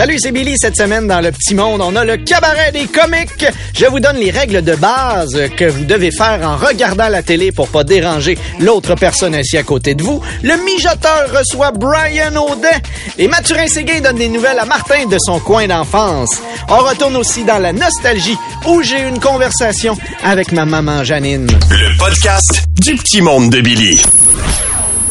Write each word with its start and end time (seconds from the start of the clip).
Salut, 0.00 0.16
c'est 0.18 0.32
Billy. 0.32 0.54
Cette 0.56 0.78
semaine, 0.78 1.06
dans 1.06 1.20
le 1.20 1.30
petit 1.30 1.54
monde, 1.54 1.82
on 1.82 1.94
a 1.94 2.06
le 2.06 2.16
cabaret 2.16 2.72
des 2.72 2.86
comiques. 2.86 3.44
Je 3.74 3.84
vous 3.84 4.00
donne 4.00 4.16
les 4.16 4.30
règles 4.30 4.62
de 4.62 4.74
base 4.74 5.38
que 5.58 5.66
vous 5.66 5.84
devez 5.84 6.10
faire 6.10 6.40
en 6.42 6.56
regardant 6.56 7.10
la 7.10 7.22
télé 7.22 7.52
pour 7.52 7.68
pas 7.68 7.84
déranger 7.84 8.38
l'autre 8.60 8.94
personne 8.94 9.34
assise 9.34 9.60
à 9.60 9.62
côté 9.62 9.94
de 9.94 10.02
vous. 10.02 10.22
Le 10.42 10.56
mijoteur 10.64 11.26
reçoit 11.38 11.72
Brian 11.72 12.34
Audin. 12.34 12.78
Et 13.18 13.28
Mathurin 13.28 13.66
Séguin 13.66 14.00
donne 14.00 14.16
des 14.16 14.30
nouvelles 14.30 14.58
à 14.58 14.64
Martin 14.64 15.04
de 15.04 15.18
son 15.20 15.38
coin 15.38 15.66
d'enfance. 15.66 16.30
On 16.70 16.78
retourne 16.78 17.16
aussi 17.16 17.44
dans 17.44 17.58
la 17.58 17.74
nostalgie 17.74 18.38
où 18.66 18.82
j'ai 18.82 19.02
une 19.02 19.20
conversation 19.20 19.98
avec 20.24 20.52
ma 20.52 20.64
maman 20.64 21.04
Janine. 21.04 21.46
Le 21.46 21.98
podcast 21.98 22.62
du 22.80 22.94
petit 22.94 23.20
monde 23.20 23.50
de 23.50 23.60
Billy. 23.60 24.00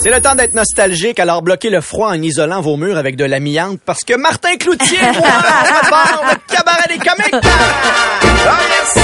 C'est 0.01 0.11
le 0.11 0.21
temps 0.21 0.35
d'être 0.35 0.53
nostalgique, 0.53 1.19
alors 1.19 1.41
bloquez 1.41 1.69
le 1.69 1.81
froid 1.81 2.09
en 2.09 2.21
isolant 2.21 2.61
vos 2.61 2.77
murs 2.77 2.97
avec 2.97 3.17
de 3.17 3.25
l'amiante 3.25 3.79
parce 3.85 3.99
que 4.05 4.15
Martin 4.15 4.55
Cloutier 4.57 4.97
prépare 4.97 6.21
le 6.31 6.55
cabaret 6.55 6.87
des 6.87 6.97
comiques. 6.97 7.35
Ah, 7.43 8.59
yes! 8.69 9.03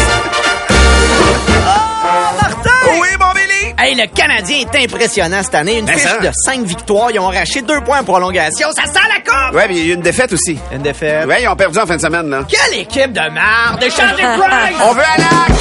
Oh, 1.67 2.35
Martin! 2.41 2.69
Oui, 3.01 3.07
mon 3.19 3.31
Billy! 3.33 3.73
Hey, 3.77 3.95
le 3.95 4.07
Canadien 4.07 4.59
est 4.71 4.83
impressionnant 4.85 5.43
cette 5.43 5.55
année. 5.55 5.79
Une 5.79 5.85
Ben, 5.85 5.97
fiche 5.97 6.03
ça. 6.09 6.17
de 6.19 6.29
5 6.45 6.63
victoires. 6.63 7.11
Ils 7.11 7.19
ont 7.19 7.27
arraché 7.27 7.61
2 7.61 7.81
points 7.81 7.99
en 7.99 8.03
prolongation. 8.05 8.69
Ça 8.73 8.85
sent 8.85 8.99
la 9.09 9.19
coupe! 9.19 9.53
Ouais, 9.55 9.67
mais 9.67 9.75
il 9.75 9.85
y 9.85 9.89
a 9.89 9.91
eu 9.91 9.95
une 9.95 10.01
défaite 10.01 10.31
aussi. 10.31 10.57
Une 10.71 10.81
défaite. 10.81 11.25
Ouais, 11.27 11.43
ils 11.43 11.47
ont 11.49 11.55
perdu 11.57 11.77
en 11.77 11.85
fin 11.85 11.97
de 11.97 12.01
semaine, 12.01 12.29
là. 12.29 12.43
Quelle 12.47 12.79
équipe 12.79 13.11
de 13.11 13.19
merde! 13.19 13.81
De 13.81 13.89
Charlie 13.89 14.23
Price! 14.39 14.77
On 14.81 14.93
veut 14.93 15.01
à 15.01 15.17
lac! 15.17 15.57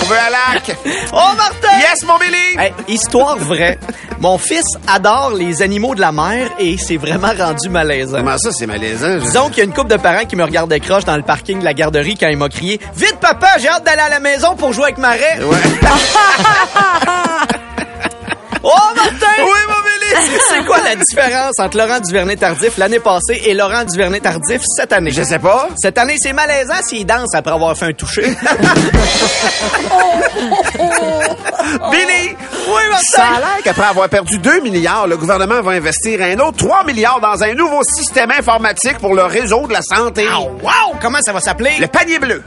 On 0.00 0.04
veut 0.06 0.16
à 0.16 0.30
lac! 0.30 0.76
Oh, 1.12 1.34
Martin! 1.36 1.78
Yes, 1.78 2.04
mon 2.04 2.16
Billy! 2.16 2.56
Hey, 2.58 2.72
histoire 2.88 3.36
vraie. 3.36 3.78
Mon 4.20 4.36
fils 4.36 4.66
adore 4.88 5.32
les 5.34 5.62
animaux 5.62 5.94
de 5.94 6.00
la 6.00 6.10
mer 6.10 6.50
et 6.58 6.76
c'est 6.76 6.96
vraiment 6.96 7.30
rendu 7.38 7.68
malaisant. 7.68 8.18
Comment 8.18 8.36
ça, 8.38 8.50
c'est 8.52 8.66
malaisant? 8.66 9.18
Disons 9.18 9.48
qu'il 9.48 9.58
y 9.58 9.60
a 9.60 9.64
une 9.64 9.72
couple 9.72 9.90
de 9.90 9.96
parents 9.96 10.24
qui 10.24 10.34
me 10.34 10.42
regardaient 10.44 10.80
croche 10.80 11.04
dans 11.04 11.16
le 11.16 11.22
parking 11.22 11.60
de 11.60 11.64
la 11.64 11.72
garderie 11.74 12.16
quand 12.18 12.28
il 12.28 12.36
m'a 12.36 12.48
crié 12.48 12.80
«Vite, 12.96 13.18
papa, 13.20 13.46
j'ai 13.58 13.68
hâte 13.68 13.84
d'aller 13.84 14.02
à 14.02 14.08
la 14.08 14.20
maison 14.20 14.56
pour 14.56 14.72
jouer 14.72 14.84
avec 14.84 14.98
Marais! 14.98 15.38
Ouais. 15.40 15.56
Oh, 18.64 18.70
Martin! 18.96 19.26
oui, 19.38 19.60
Billy! 19.68 19.77
C'est 20.50 20.64
quoi 20.64 20.78
la 20.82 20.96
différence 20.96 21.54
entre 21.58 21.76
Laurent 21.76 22.00
Duvernay-Tardif 22.00 22.76
l'année 22.78 22.98
passée 23.00 23.40
et 23.44 23.54
Laurent 23.54 23.84
Duvernay-Tardif 23.84 24.62
cette 24.76 24.92
année? 24.92 25.10
Je 25.10 25.22
sais 25.22 25.38
pas. 25.38 25.68
Cette 25.76 25.98
année, 25.98 26.16
c'est 26.18 26.32
malaisant 26.32 26.82
s'il 26.82 27.06
danse 27.06 27.34
après 27.34 27.52
avoir 27.52 27.76
fait 27.76 27.86
un 27.86 27.92
toucher. 27.92 28.22
Billy! 31.90 32.36
oui, 32.68 32.82
Ça 33.14 33.24
a 33.24 33.38
l'air 33.40 33.58
qu'après 33.64 33.84
avoir 33.86 34.08
perdu 34.08 34.38
2 34.38 34.60
milliards, 34.60 35.06
le 35.06 35.16
gouvernement 35.16 35.60
va 35.62 35.72
investir 35.72 36.20
un 36.22 36.38
autre 36.40 36.58
3 36.58 36.84
milliards 36.84 37.20
dans 37.20 37.42
un 37.42 37.54
nouveau 37.54 37.82
système 37.82 38.30
informatique 38.30 38.98
pour 38.98 39.14
le 39.14 39.22
réseau 39.24 39.66
de 39.66 39.72
la 39.72 39.82
santé. 39.82 40.26
Oh, 40.36 40.50
wow! 40.62 40.96
Comment 41.00 41.20
ça 41.22 41.32
va 41.32 41.40
s'appeler? 41.40 41.72
Le 41.78 41.86
panier 41.86 42.18
bleu. 42.18 42.42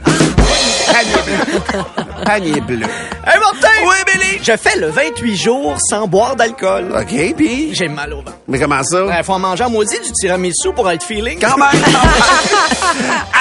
Panier 0.92 1.22
bleu. 1.24 2.24
Panier 2.24 2.60
bleu. 2.60 2.86
Hey, 3.24 3.38
Martin! 3.38 3.68
Oui, 3.84 3.94
Billy! 4.06 4.40
Je 4.42 4.56
fais 4.56 4.78
le 4.78 4.88
28 4.88 5.36
jours 5.36 5.76
sans 5.88 6.08
boire 6.08 6.34
d'alcool. 6.34 6.92
OK, 6.92 7.34
puis... 7.36 7.72
J'ai 7.72 7.88
mal 7.88 8.12
au 8.12 8.16
ventre. 8.16 8.32
Mais 8.48 8.58
comment 8.58 8.82
ça? 8.82 9.04
Il 9.16 9.24
faut 9.24 9.34
en 9.34 9.38
manger 9.38 9.64
en 9.64 9.70
maudit 9.70 9.98
du 10.00 10.12
tiramisu 10.12 10.72
pour 10.74 10.90
être 10.90 11.04
feeling. 11.04 11.38
Quand 11.38 11.56
même! 11.56 11.68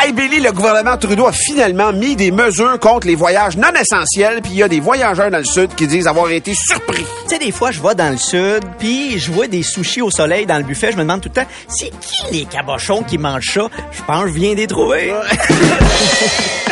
hey 0.04 0.14
Billy, 0.14 0.40
le 0.40 0.52
gouvernement 0.52 0.98
Trudeau 0.98 1.26
a 1.26 1.32
finalement 1.32 1.92
mis 1.94 2.16
des 2.16 2.32
mesures 2.32 2.80
contre 2.80 3.08
les 3.08 3.16
voyages 3.16 3.58
non 3.58 3.72
essentiels, 3.74 4.42
puis 4.42 4.52
il 4.52 4.58
y 4.58 4.64
a 4.64 4.68
des 4.68 4.80
voyageurs 4.80 5.32
dans 5.32 5.40
le 5.40 5.46
Sud 5.46 5.74
qui 5.76 5.88
disent 5.88 6.08
avoir 6.08 6.30
été 6.30 6.54
surpris. 6.54 7.06
Tu 7.24 7.30
sais, 7.30 7.40
des 7.40 7.52
fois, 7.52 7.72
je 7.72 7.82
vais 7.82 7.96
dans 7.96 8.12
le 8.12 8.18
sud, 8.18 8.62
puis 8.78 9.20
je 9.20 9.32
vois 9.32 9.48
des 9.48 9.64
sushis 9.64 10.02
au 10.02 10.12
soleil 10.12 10.46
dans 10.46 10.58
le 10.58 10.64
buffet. 10.64 10.92
Je 10.92 10.98
me 10.98 11.02
demande 11.02 11.22
tout 11.22 11.30
le 11.30 11.42
temps, 11.42 11.48
c'est 11.68 11.92
qui 12.00 12.22
les 12.32 12.46
cabochons 12.46 13.04
qui 13.04 13.18
mangent 13.18 13.52
ça? 13.54 13.68
Je 13.92 14.04
pense 14.04 14.24
que 14.24 14.30
je 14.30 14.34
viens 14.34 14.52
de 14.52 14.58
les 14.58 14.68
trouver. 14.68 15.14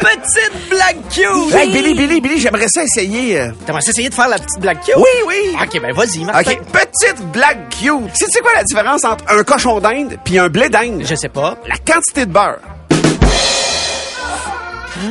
Petite 0.00 0.68
blague 0.68 0.98
cute! 1.10 1.54
Hey 1.54 1.70
Billy, 1.72 1.94
Billy, 1.94 2.20
Billy, 2.20 2.38
j'aimerais 2.40 2.68
ça 2.68 2.82
essayer. 2.84 3.40
euh, 3.40 3.50
T'aimerais 3.64 3.82
essayer 3.88 4.08
de 4.08 4.14
faire 4.14 4.28
la 4.28 4.38
petite 4.38 4.60
blague 4.60 4.78
cute? 4.84 4.94
Oui, 4.96 5.04
oui! 5.26 5.56
OK, 5.60 5.80
ben 5.80 5.92
vas-y, 5.92 6.24
Martin. 6.24 6.52
OK, 6.52 6.58
petite 6.70 7.20
blague 7.32 7.68
cute. 7.70 8.12
Tu 8.18 8.26
sais 8.30 8.40
quoi 8.40 8.52
la 8.54 8.62
différence 8.64 9.04
entre 9.04 9.24
un 9.28 9.42
cochon 9.42 9.80
d'Inde 9.80 10.18
puis 10.24 10.38
un 10.38 10.48
blé 10.48 10.68
d'Inde? 10.68 11.02
Je 11.04 11.14
sais 11.14 11.28
pas. 11.28 11.56
La 11.66 11.76
quantité 11.76 12.26
de 12.26 12.30
beurre. 12.32 12.58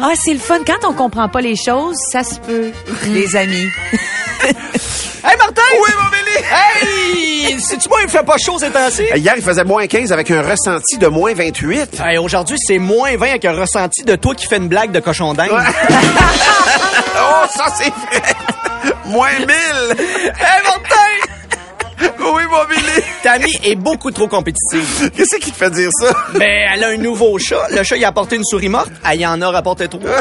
Ah, 0.01 0.13
c'est 0.15 0.33
le 0.33 0.39
fun. 0.39 0.59
Quand 0.65 0.87
on 0.87 0.93
comprend 0.93 1.29
pas 1.29 1.41
les 1.41 1.55
choses, 1.55 1.95
ça 2.11 2.23
se 2.23 2.35
peut, 2.39 2.71
les 3.07 3.35
amis. 3.35 3.69
Hey, 5.27 5.35
Martin! 5.39 5.61
Oui, 5.81 5.89
mon 5.97 6.09
Billy! 6.11 6.37
Hey! 6.45 7.14
C'est-tu 7.75 7.89
moi, 7.89 7.97
il 7.99 8.05
me 8.05 8.09
fait 8.09 8.23
pas 8.23 8.37
chaud 8.37 8.57
ces 8.57 8.69
temps-ci? 8.69 9.03
Hier, 9.15 9.33
il 9.35 9.43
faisait 9.43 9.65
moins 9.65 9.85
15 9.85 10.13
avec 10.13 10.31
un 10.31 10.41
ressenti 10.41 10.97
de 10.97 11.07
moins 11.07 11.33
28. 11.33 11.99
Hey, 11.99 12.17
aujourd'hui, 12.17 12.55
c'est 12.57 12.77
moins 12.79 13.17
20 13.17 13.27
avec 13.31 13.43
un 13.43 13.51
ressenti 13.51 14.03
de 14.03 14.15
toi 14.15 14.33
qui 14.33 14.47
fais 14.47 14.55
une 14.57 14.69
blague 14.69 14.93
de 14.93 15.01
cochon 15.01 15.33
d'Inde. 15.33 15.49
Oh, 17.17 17.45
ça, 17.49 17.65
c'est 17.77 17.89
vrai! 17.89 18.21
moins 19.05 19.31
1000! 19.39 19.47
hey, 19.47 20.61
Martin! 20.65 20.95
Oui, 22.19 22.43
mon 22.49 22.65
Billy! 22.65 23.01
Tammy 23.23 23.57
est 23.63 23.75
beaucoup 23.75 24.11
trop 24.11 24.27
compétitive. 24.27 25.11
Qu'est-ce 25.15 25.37
qui 25.37 25.51
te 25.51 25.55
fait 25.57 25.69
dire 25.71 25.89
ça? 25.99 26.13
Mais 26.37 26.65
elle 26.73 26.83
a 26.83 26.89
un 26.89 26.97
nouveau 26.97 27.37
chat. 27.39 27.67
Le 27.71 27.83
chat, 27.83 27.95
il 27.97 28.05
a 28.05 28.09
apporté 28.09 28.35
une 28.35 28.43
souris 28.43 28.69
morte. 28.69 28.91
Elle 29.09 29.21
y 29.21 29.25
en 29.25 29.41
a 29.41 29.49
rapporté 29.49 29.87
trois. 29.87 30.01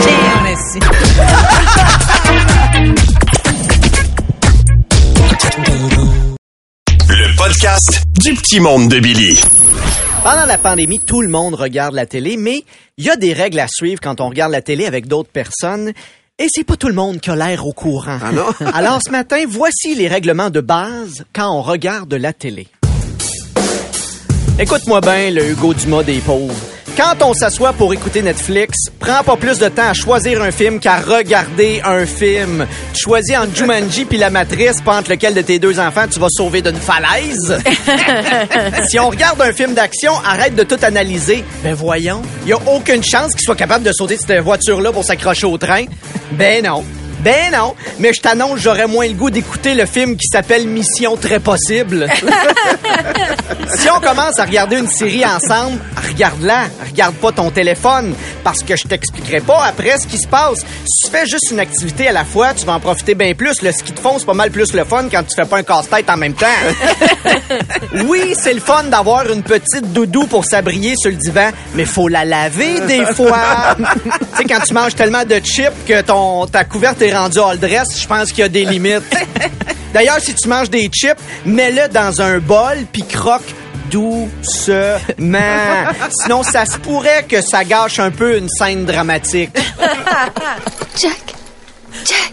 Tiens, 0.00 0.32
podcast 7.62 8.02
du 8.20 8.34
petit 8.34 8.58
monde 8.58 8.88
de 8.88 8.98
Billy. 8.98 9.40
Pendant 10.24 10.46
la 10.46 10.58
pandémie, 10.58 10.98
tout 10.98 11.22
le 11.22 11.28
monde 11.28 11.54
regarde 11.54 11.94
la 11.94 12.06
télé, 12.06 12.36
mais 12.36 12.64
il 12.98 13.04
y 13.04 13.08
a 13.10 13.14
des 13.14 13.32
règles 13.32 13.60
à 13.60 13.68
suivre 13.68 14.00
quand 14.00 14.20
on 14.20 14.30
regarde 14.30 14.50
la 14.50 14.62
télé 14.62 14.84
avec 14.84 15.06
d'autres 15.06 15.30
personnes. 15.30 15.92
Et 16.40 16.48
c'est 16.52 16.64
pas 16.64 16.76
tout 16.76 16.88
le 16.88 16.94
monde 16.94 17.20
qui 17.20 17.30
a 17.30 17.36
l'air 17.36 17.64
au 17.64 17.72
courant. 17.72 18.18
Ah 18.20 18.32
non? 18.32 18.46
Alors 18.74 18.98
ce 19.06 19.12
matin, 19.12 19.44
voici 19.46 19.94
les 19.94 20.08
règlements 20.08 20.50
de 20.50 20.60
base 20.60 21.24
quand 21.32 21.56
on 21.56 21.62
regarde 21.62 22.12
la 22.14 22.32
télé. 22.32 22.66
Écoute-moi 24.58 25.00
bien, 25.00 25.30
le 25.30 25.50
Hugo 25.50 25.72
Dumas 25.72 26.02
des 26.02 26.18
pauvres. 26.18 26.71
Quand 26.96 27.22
on 27.22 27.32
s'assoit 27.32 27.72
pour 27.72 27.94
écouter 27.94 28.20
Netflix, 28.20 28.76
prends 28.98 29.24
pas 29.24 29.36
plus 29.36 29.58
de 29.58 29.68
temps 29.68 29.88
à 29.88 29.94
choisir 29.94 30.42
un 30.42 30.50
film 30.50 30.78
qu'à 30.78 30.96
regarder 30.98 31.80
un 31.84 32.04
film. 32.04 32.66
Tu 32.92 33.04
choisis 33.04 33.36
entre 33.36 33.56
Jumanji 33.56 34.04
puis 34.04 34.18
La 34.18 34.28
Matrice, 34.28 34.82
pas 34.82 34.98
entre 34.98 35.10
lequel 35.10 35.32
de 35.32 35.40
tes 35.40 35.58
deux 35.58 35.80
enfants 35.80 36.04
tu 36.10 36.20
vas 36.20 36.28
sauver 36.28 36.60
d'une 36.60 36.76
falaise. 36.76 37.58
si 38.90 38.98
on 39.00 39.08
regarde 39.08 39.40
un 39.40 39.52
film 39.52 39.72
d'action, 39.72 40.12
arrête 40.24 40.54
de 40.54 40.64
tout 40.64 40.78
analyser. 40.82 41.44
Ben 41.62 41.72
voyons, 41.74 42.20
y 42.46 42.52
a 42.52 42.58
aucune 42.66 43.02
chance 43.02 43.32
qu'il 43.32 43.44
soit 43.44 43.56
capable 43.56 43.84
de 43.84 43.92
sauter 43.92 44.16
de 44.16 44.20
cette 44.20 44.40
voiture-là 44.40 44.92
pour 44.92 45.04
s'accrocher 45.04 45.46
au 45.46 45.56
train. 45.56 45.84
Ben 46.32 46.62
non. 46.62 46.84
Ben 47.22 47.52
non, 47.52 47.76
mais 48.00 48.12
je 48.12 48.20
t'annonce, 48.20 48.58
j'aurais 48.58 48.88
moins 48.88 49.06
le 49.06 49.14
goût 49.14 49.30
d'écouter 49.30 49.74
le 49.74 49.86
film 49.86 50.16
qui 50.16 50.26
s'appelle 50.26 50.66
Mission 50.66 51.16
très 51.16 51.38
possible. 51.38 52.08
si 53.76 53.88
on 53.90 54.00
commence 54.00 54.40
à 54.40 54.44
regarder 54.44 54.78
une 54.78 54.88
série 54.88 55.24
ensemble, 55.24 55.78
regarde-la, 56.08 56.64
regarde 56.84 57.14
pas 57.14 57.30
ton 57.30 57.52
téléphone, 57.52 58.12
parce 58.42 58.64
que 58.64 58.74
je 58.74 58.88
t'expliquerai 58.88 59.38
pas 59.40 59.64
après 59.66 59.98
ce 60.00 60.08
qui 60.08 60.18
se 60.18 60.26
passe. 60.26 60.64
Si 60.84 61.06
tu 61.06 61.10
fais 61.16 61.24
juste 61.26 61.52
une 61.52 61.60
activité 61.60 62.08
à 62.08 62.12
la 62.12 62.24
fois, 62.24 62.54
tu 62.54 62.66
vas 62.66 62.74
en 62.74 62.80
profiter 62.80 63.14
bien 63.14 63.34
plus. 63.34 63.62
Le 63.62 63.70
ski 63.70 63.92
de 63.92 64.00
fond, 64.00 64.16
c'est 64.18 64.26
pas 64.26 64.34
mal 64.34 64.50
plus 64.50 64.72
le 64.72 64.84
fun 64.84 65.04
quand 65.08 65.22
tu 65.22 65.36
fais 65.36 65.46
pas 65.46 65.58
un 65.58 65.62
casse-tête 65.62 66.10
en 66.10 66.16
même 66.16 66.34
temps. 66.34 66.46
oui, 68.08 68.34
c'est 68.36 68.54
le 68.54 68.60
fun 68.60 68.82
d'avoir 68.84 69.30
une 69.30 69.44
petite 69.44 69.92
doudou 69.92 70.26
pour 70.26 70.44
s'abrier 70.44 70.94
sur 70.96 71.10
le 71.10 71.16
divan, 71.16 71.50
mais 71.74 71.84
faut 71.84 72.08
la 72.08 72.24
laver 72.24 72.80
des 72.80 73.04
fois. 73.06 73.76
tu 73.78 74.38
sais, 74.38 74.44
quand 74.44 74.60
tu 74.66 74.74
manges 74.74 74.96
tellement 74.96 75.24
de 75.24 75.36
chips 75.36 75.70
que 75.86 76.00
ton, 76.00 76.46
ta 76.46 76.64
couverte 76.64 77.00
est 77.00 77.11
rendue 77.14 77.38
all 77.40 77.58
dress, 77.58 78.00
je 78.00 78.06
pense 78.06 78.30
qu'il 78.30 78.38
y 78.40 78.42
a 78.42 78.48
des 78.48 78.64
limites. 78.64 79.02
D'ailleurs, 79.94 80.20
si 80.20 80.34
tu 80.34 80.48
manges 80.48 80.70
des 80.70 80.88
chips, 80.88 81.18
mets-le 81.44 81.88
dans 81.88 82.20
un 82.22 82.38
bol 82.38 82.78
puis 82.92 83.02
croque 83.04 83.42
doucement. 83.90 84.88
Sinon, 86.22 86.42
ça 86.42 86.64
se 86.64 86.78
pourrait 86.78 87.24
que 87.28 87.42
ça 87.42 87.62
gâche 87.64 87.98
un 87.98 88.10
peu 88.10 88.38
une 88.38 88.48
scène 88.48 88.84
dramatique. 88.86 89.50
Jack. 90.98 91.34
Jack. 92.06 92.32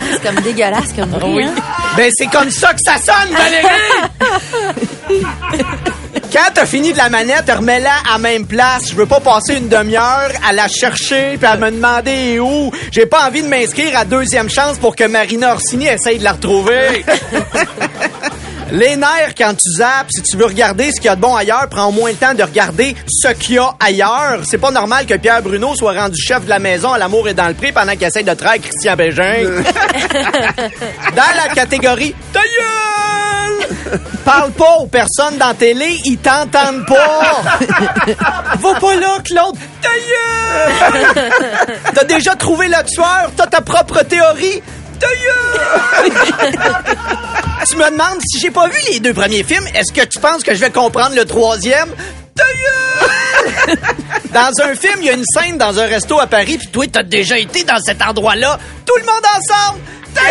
C'est 0.00 0.22
comme 0.22 0.42
dégueulasse 0.42 0.92
comme 0.94 1.10
bruit. 1.10 1.44
hein? 1.44 1.54
Ben, 1.98 2.12
c'est 2.16 2.28
comme 2.28 2.48
ça 2.48 2.72
que 2.74 2.78
ça 2.80 2.94
sonne, 2.96 3.34
Valérie! 3.34 3.66
Quand 6.32 6.52
t'as 6.54 6.64
fini 6.64 6.92
de 6.92 6.96
la 6.96 7.08
manette, 7.08 7.50
remets-la 7.50 7.90
à 8.08 8.12
la 8.12 8.18
même 8.18 8.46
place. 8.46 8.90
Je 8.90 8.94
veux 8.94 9.06
pas 9.06 9.18
passer 9.18 9.56
une 9.56 9.68
demi-heure 9.68 10.30
à 10.48 10.52
la 10.52 10.68
chercher 10.68 11.36
puis 11.38 11.46
à 11.46 11.56
me 11.56 11.72
demander 11.72 12.38
où. 12.38 12.70
J'ai 12.92 13.06
pas 13.06 13.26
envie 13.26 13.42
de 13.42 13.48
m'inscrire 13.48 13.98
à 13.98 14.04
deuxième 14.04 14.48
chance 14.48 14.78
pour 14.78 14.94
que 14.94 15.02
Marina 15.08 15.54
Orsini 15.54 15.88
essaye 15.88 16.18
de 16.18 16.24
la 16.24 16.34
retrouver. 16.34 17.04
Les 18.70 18.96
nerfs, 18.96 19.34
quand 19.36 19.54
tu 19.54 19.70
zappes, 19.70 20.10
si 20.10 20.22
tu 20.22 20.36
veux 20.36 20.44
regarder 20.44 20.90
ce 20.92 20.96
qu'il 21.00 21.06
y 21.06 21.08
a 21.08 21.16
de 21.16 21.20
bon 21.20 21.34
ailleurs, 21.34 21.66
prends 21.70 21.86
au 21.86 21.92
moins 21.92 22.10
le 22.10 22.16
temps 22.16 22.34
de 22.34 22.42
regarder 22.42 22.94
ce 23.08 23.28
qu'il 23.28 23.54
y 23.54 23.58
a 23.58 23.74
ailleurs. 23.80 24.40
C'est 24.44 24.58
pas 24.58 24.70
normal 24.70 25.06
que 25.06 25.14
Pierre 25.14 25.42
Bruno 25.42 25.74
soit 25.74 25.94
rendu 25.94 26.20
chef 26.20 26.44
de 26.44 26.50
la 26.50 26.58
maison 26.58 26.92
à 26.92 26.98
l'amour 26.98 27.28
et 27.28 27.34
dans 27.34 27.48
le 27.48 27.54
prix 27.54 27.72
pendant 27.72 27.92
qu'il 27.92 28.04
essaye 28.04 28.24
de 28.24 28.34
traire 28.34 28.60
Christian 28.60 28.94
Bégin. 28.94 29.44
dans 31.16 31.36
la 31.36 31.54
catégorie 31.54 32.14
Ta 32.32 32.40
gueule! 32.40 33.98
Parle 34.24 34.50
pas 34.52 34.76
aux 34.80 34.86
personnes 34.86 35.38
dans 35.38 35.48
la 35.48 35.54
télé, 35.54 35.96
ils 36.04 36.18
t'entendent 36.18 36.84
pas. 36.86 37.42
Va 38.60 38.74
pas 38.78 38.96
là, 38.96 39.18
Claude. 39.24 39.56
Ta 39.80 39.88
gueule! 39.88 41.30
T'as 41.94 42.04
déjà 42.04 42.34
trouvé 42.34 42.68
le 42.68 42.84
tueur, 42.84 43.30
t'as 43.34 43.46
ta 43.46 43.62
propre 43.62 44.02
théorie? 44.02 44.62
Tu 47.68 47.76
me 47.76 47.90
demandes 47.90 48.20
si 48.26 48.38
j'ai 48.40 48.50
pas 48.50 48.66
vu 48.68 48.78
les 48.90 48.98
deux 49.00 49.12
premiers 49.12 49.42
films, 49.42 49.66
est-ce 49.74 49.92
que 49.92 50.06
tu 50.06 50.18
penses 50.20 50.42
que 50.42 50.54
je 50.54 50.60
vais 50.60 50.70
comprendre 50.70 51.14
le 51.14 51.26
troisième? 51.26 51.90
Dans 54.32 54.52
un 54.62 54.74
film, 54.74 54.96
il 55.00 55.06
y 55.06 55.10
a 55.10 55.14
une 55.14 55.24
scène 55.24 55.58
dans 55.58 55.78
un 55.78 55.86
resto 55.86 56.18
à 56.18 56.26
Paris, 56.26 56.58
puis 56.58 56.68
toi, 56.68 56.86
t'as 56.90 57.02
déjà 57.02 57.38
été 57.38 57.64
dans 57.64 57.78
cet 57.78 58.00
endroit-là. 58.02 58.58
Tout 58.86 58.96
le 58.96 59.04
monde 59.04 59.24
ensemble! 59.36 59.80
Ta! 60.14 60.22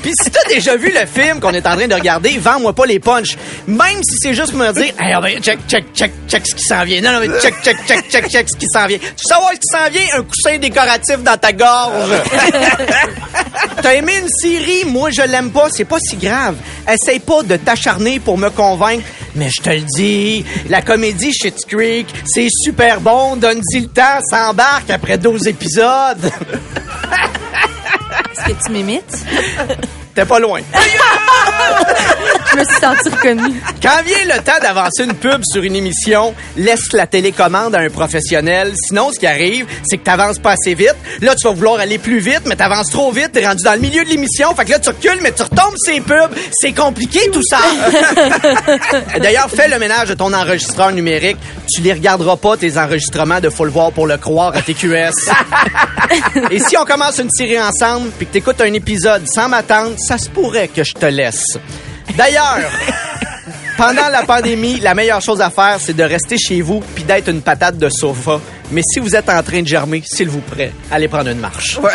Puis 0.02 0.12
si 0.22 0.30
t'as 0.30 0.48
déjà 0.48 0.76
vu 0.76 0.90
le 0.92 1.06
film 1.06 1.40
qu'on 1.40 1.50
est 1.52 1.66
en 1.66 1.76
train 1.76 1.86
de 1.88 1.94
regarder, 1.94 2.38
vends-moi 2.38 2.72
pas 2.72 2.86
les 2.86 2.98
punchs. 2.98 3.36
Même 3.66 4.02
si 4.02 4.16
c'est 4.22 4.34
juste 4.34 4.50
pour 4.52 4.60
me 4.60 4.72
dire, 4.72 4.92
hey, 4.98 5.12
va- 5.20 5.40
check, 5.40 5.58
check, 5.68 5.84
check, 5.94 6.12
check 6.28 6.46
ce 6.46 6.54
qui 6.54 6.62
s'en 6.64 6.84
vient. 6.84 7.00
Non, 7.00 7.12
non, 7.12 7.20
mais 7.20 7.40
check, 7.40 7.54
check, 7.62 7.76
check, 7.86 8.08
check, 8.10 8.28
check 8.28 8.48
ce 8.50 8.56
qui 8.56 8.66
s'en 8.72 8.86
vient. 8.86 8.98
Tu 8.98 9.24
savoir 9.28 9.50
ce 9.50 9.56
qui 9.56 9.66
s'en 9.70 9.90
vient? 9.90 10.18
Un 10.18 10.22
coussin 10.22 10.58
décoratif 10.58 11.18
dans 11.22 11.36
ta 11.36 11.52
gorge. 11.52 12.10
T'as 13.82 13.94
aimé 13.94 14.12
une 14.22 14.28
série, 14.28 14.84
moi 14.86 15.10
je 15.10 15.22
l'aime 15.22 15.50
pas, 15.50 15.68
c'est 15.70 15.84
pas 15.84 15.98
si 16.00 16.16
grave. 16.16 16.56
Essaye 16.90 17.20
pas 17.20 17.42
de 17.42 17.56
t'acharner 17.56 18.20
pour 18.20 18.36
me 18.38 18.50
convaincre. 18.50 19.04
Mais 19.34 19.48
je 19.48 19.62
te 19.62 19.70
le 19.70 19.80
dis, 19.96 20.44
la 20.68 20.82
comédie 20.82 21.32
Shit 21.32 21.64
Creek, 21.66 22.06
c'est 22.26 22.48
super 22.64 23.00
bon, 23.00 23.36
donne-y 23.36 23.80
le 23.80 23.86
temps, 23.86 24.18
s'embarque 24.28 24.90
après 24.90 25.18
12 25.18 25.46
épisodes. 25.46 26.30
Est-ce 28.32 28.44
que 28.44 28.64
tu 28.64 28.72
m'imites? 28.72 29.26
T'es 30.14 30.24
pas 30.24 30.38
loin. 30.38 30.60
Quand 32.80 34.02
vient 34.04 34.36
le 34.36 34.42
temps 34.42 34.58
d'avancer 34.62 35.04
une 35.04 35.14
pub 35.14 35.42
sur 35.44 35.62
une 35.62 35.76
émission, 35.76 36.34
laisse 36.56 36.92
la 36.92 37.06
télécommande 37.06 37.74
à 37.74 37.80
un 37.80 37.90
professionnel. 37.90 38.72
Sinon, 38.76 39.10
ce 39.12 39.18
qui 39.18 39.26
arrive, 39.26 39.66
c'est 39.84 39.98
que 39.98 40.04
t'avances 40.04 40.38
pas 40.38 40.52
assez 40.52 40.74
vite. 40.74 40.96
Là, 41.20 41.34
tu 41.34 41.46
vas 41.46 41.54
vouloir 41.54 41.80
aller 41.80 41.98
plus 41.98 42.18
vite, 42.18 42.42
mais 42.46 42.56
t'avances 42.56 42.90
trop 42.90 43.12
vite. 43.12 43.32
T'es 43.32 43.46
rendu 43.46 43.62
dans 43.64 43.74
le 43.74 43.80
milieu 43.80 44.04
de 44.04 44.08
l'émission. 44.08 44.54
Fait 44.54 44.64
que 44.64 44.70
là, 44.70 44.78
tu 44.78 44.88
recules, 44.88 45.20
mais 45.22 45.32
tu 45.32 45.42
retombes 45.42 45.74
ces 45.76 46.00
pubs. 46.00 46.30
C'est 46.52 46.72
compliqué, 46.72 47.20
tout 47.32 47.42
ça. 47.42 47.58
D'ailleurs, 49.20 49.50
fais 49.50 49.68
le 49.68 49.78
ménage 49.78 50.08
de 50.08 50.14
ton 50.14 50.32
enregistreur 50.32 50.92
numérique. 50.92 51.38
Tu 51.72 51.82
les 51.82 51.92
regarderas 51.92 52.36
pas, 52.36 52.56
tes 52.56 52.78
enregistrements 52.78 53.40
de 53.40 53.50
Faut 53.50 53.64
le 53.64 53.70
voir 53.70 53.92
pour 53.92 54.06
le 54.06 54.16
croire 54.16 54.54
à 54.56 54.62
TQS. 54.62 55.30
Et 56.50 56.58
si 56.58 56.76
on 56.76 56.84
commence 56.84 57.18
une 57.18 57.30
série 57.30 57.60
ensemble, 57.60 58.10
puis 58.16 58.26
que 58.26 58.32
t'écoutes 58.32 58.60
un 58.60 58.72
épisode 58.72 59.26
sans 59.28 59.48
m'attendre, 59.48 59.94
ça 59.98 60.18
se 60.18 60.28
pourrait 60.28 60.68
que 60.68 60.82
je 60.82 60.94
te 60.94 61.06
laisse. 61.06 61.58
D'ailleurs, 62.16 62.70
pendant 63.76 64.08
la 64.08 64.22
pandémie, 64.24 64.80
la 64.80 64.94
meilleure 64.94 65.20
chose 65.22 65.40
à 65.40 65.50
faire, 65.50 65.78
c'est 65.80 65.94
de 65.94 66.02
rester 66.02 66.36
chez 66.38 66.60
vous 66.60 66.80
puis 66.94 67.04
d'être 67.04 67.28
une 67.28 67.40
patate 67.42 67.78
de 67.78 67.88
sofa. 67.88 68.40
Mais 68.70 68.82
si 68.82 69.00
vous 69.00 69.16
êtes 69.16 69.28
en 69.28 69.42
train 69.42 69.62
de 69.62 69.66
germer, 69.66 70.02
s'il 70.04 70.28
vous 70.28 70.40
plaît, 70.40 70.72
allez 70.90 71.08
prendre 71.08 71.30
une 71.30 71.40
marche. 71.40 71.78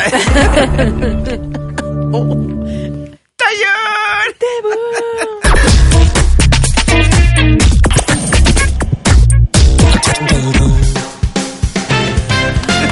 Oh. 2.14 2.38
Ta 3.36 3.46
gueule! 3.60 4.34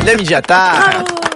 Le 0.06 1.33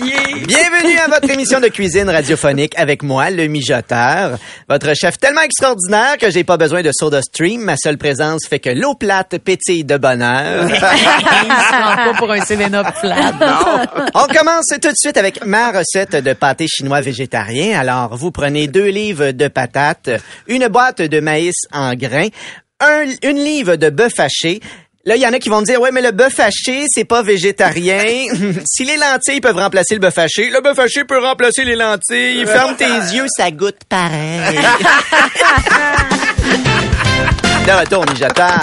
Bienvenue 0.00 0.96
à 0.98 1.08
votre 1.08 1.28
émission 1.28 1.58
de 1.58 1.66
cuisine 1.66 2.08
radiophonique 2.08 2.78
avec 2.78 3.02
moi, 3.02 3.30
le 3.30 3.48
mijoteur. 3.48 4.38
Votre 4.68 4.94
chef 4.94 5.18
tellement 5.18 5.40
extraordinaire 5.40 6.16
que 6.20 6.30
j'ai 6.30 6.44
pas 6.44 6.56
besoin 6.56 6.82
de 6.82 6.90
soda 6.92 7.20
stream. 7.20 7.62
Ma 7.62 7.76
seule 7.76 7.98
présence 7.98 8.42
fait 8.48 8.60
que 8.60 8.70
l'eau 8.70 8.94
plate 8.94 9.38
pétille 9.38 9.84
de 9.84 9.96
bonheur. 9.96 10.68
Pas 10.80 12.14
pour 12.16 12.30
un 12.30 12.44
Selena 12.44 12.84
plat. 12.92 13.32
On 14.14 14.26
commence 14.32 14.68
tout 14.80 14.88
de 14.88 14.96
suite 14.96 15.16
avec 15.16 15.44
ma 15.44 15.72
recette 15.72 16.14
de 16.14 16.32
pâté 16.32 16.66
chinois 16.68 17.00
végétarien. 17.00 17.78
Alors, 17.78 18.16
vous 18.16 18.30
prenez 18.30 18.68
deux 18.68 18.88
livres 18.88 19.32
de 19.32 19.48
patates, 19.48 20.10
une 20.46 20.68
boîte 20.68 21.02
de 21.02 21.18
maïs 21.18 21.56
en 21.72 21.94
grains, 21.94 22.28
un, 22.80 23.04
une 23.24 23.38
livre 23.38 23.74
de 23.74 23.90
bœuf 23.90 24.20
haché, 24.20 24.60
Là, 25.08 25.16
il 25.16 25.22
y 25.22 25.26
en 25.26 25.32
a 25.32 25.38
qui 25.38 25.48
vont 25.48 25.62
me 25.62 25.64
dire, 25.64 25.80
ouais, 25.80 25.90
mais 25.90 26.02
le 26.02 26.10
bœuf 26.10 26.38
haché, 26.38 26.84
c'est 26.86 27.06
pas 27.06 27.22
végétarien. 27.22 28.26
si 28.66 28.84
les 28.84 28.98
lentilles 28.98 29.40
peuvent 29.40 29.56
remplacer 29.56 29.94
le 29.94 30.00
bœuf 30.00 30.18
haché, 30.18 30.50
le 30.50 30.60
bœuf 30.60 30.78
haché 30.78 31.04
peut 31.04 31.18
remplacer 31.18 31.64
les 31.64 31.76
lentilles. 31.76 32.44
Ferme 32.46 32.76
tes 32.76 32.84
yeux, 32.84 33.24
ça 33.34 33.50
goûte 33.50 33.78
pareil. 33.88 34.58
De 37.66 37.72
retour, 37.72 38.04
mijoteur. 38.12 38.60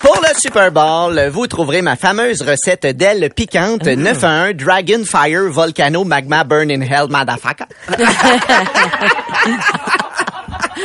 Pour 0.00 0.20
le 0.20 0.38
Super 0.38 0.70
Bowl, 0.70 1.28
vous 1.32 1.46
trouverez 1.46 1.80
ma 1.80 1.96
fameuse 1.96 2.42
recette 2.42 2.84
d'ailes 2.84 3.30
piquantes 3.34 3.86
911 3.86 4.52
Dragon 4.52 5.02
Fire 5.06 5.48
Volcano 5.48 6.04
Magma 6.04 6.44
Burn 6.44 6.70
in 6.70 6.82
Hell 6.82 7.08
Motherfucker. 7.08 7.64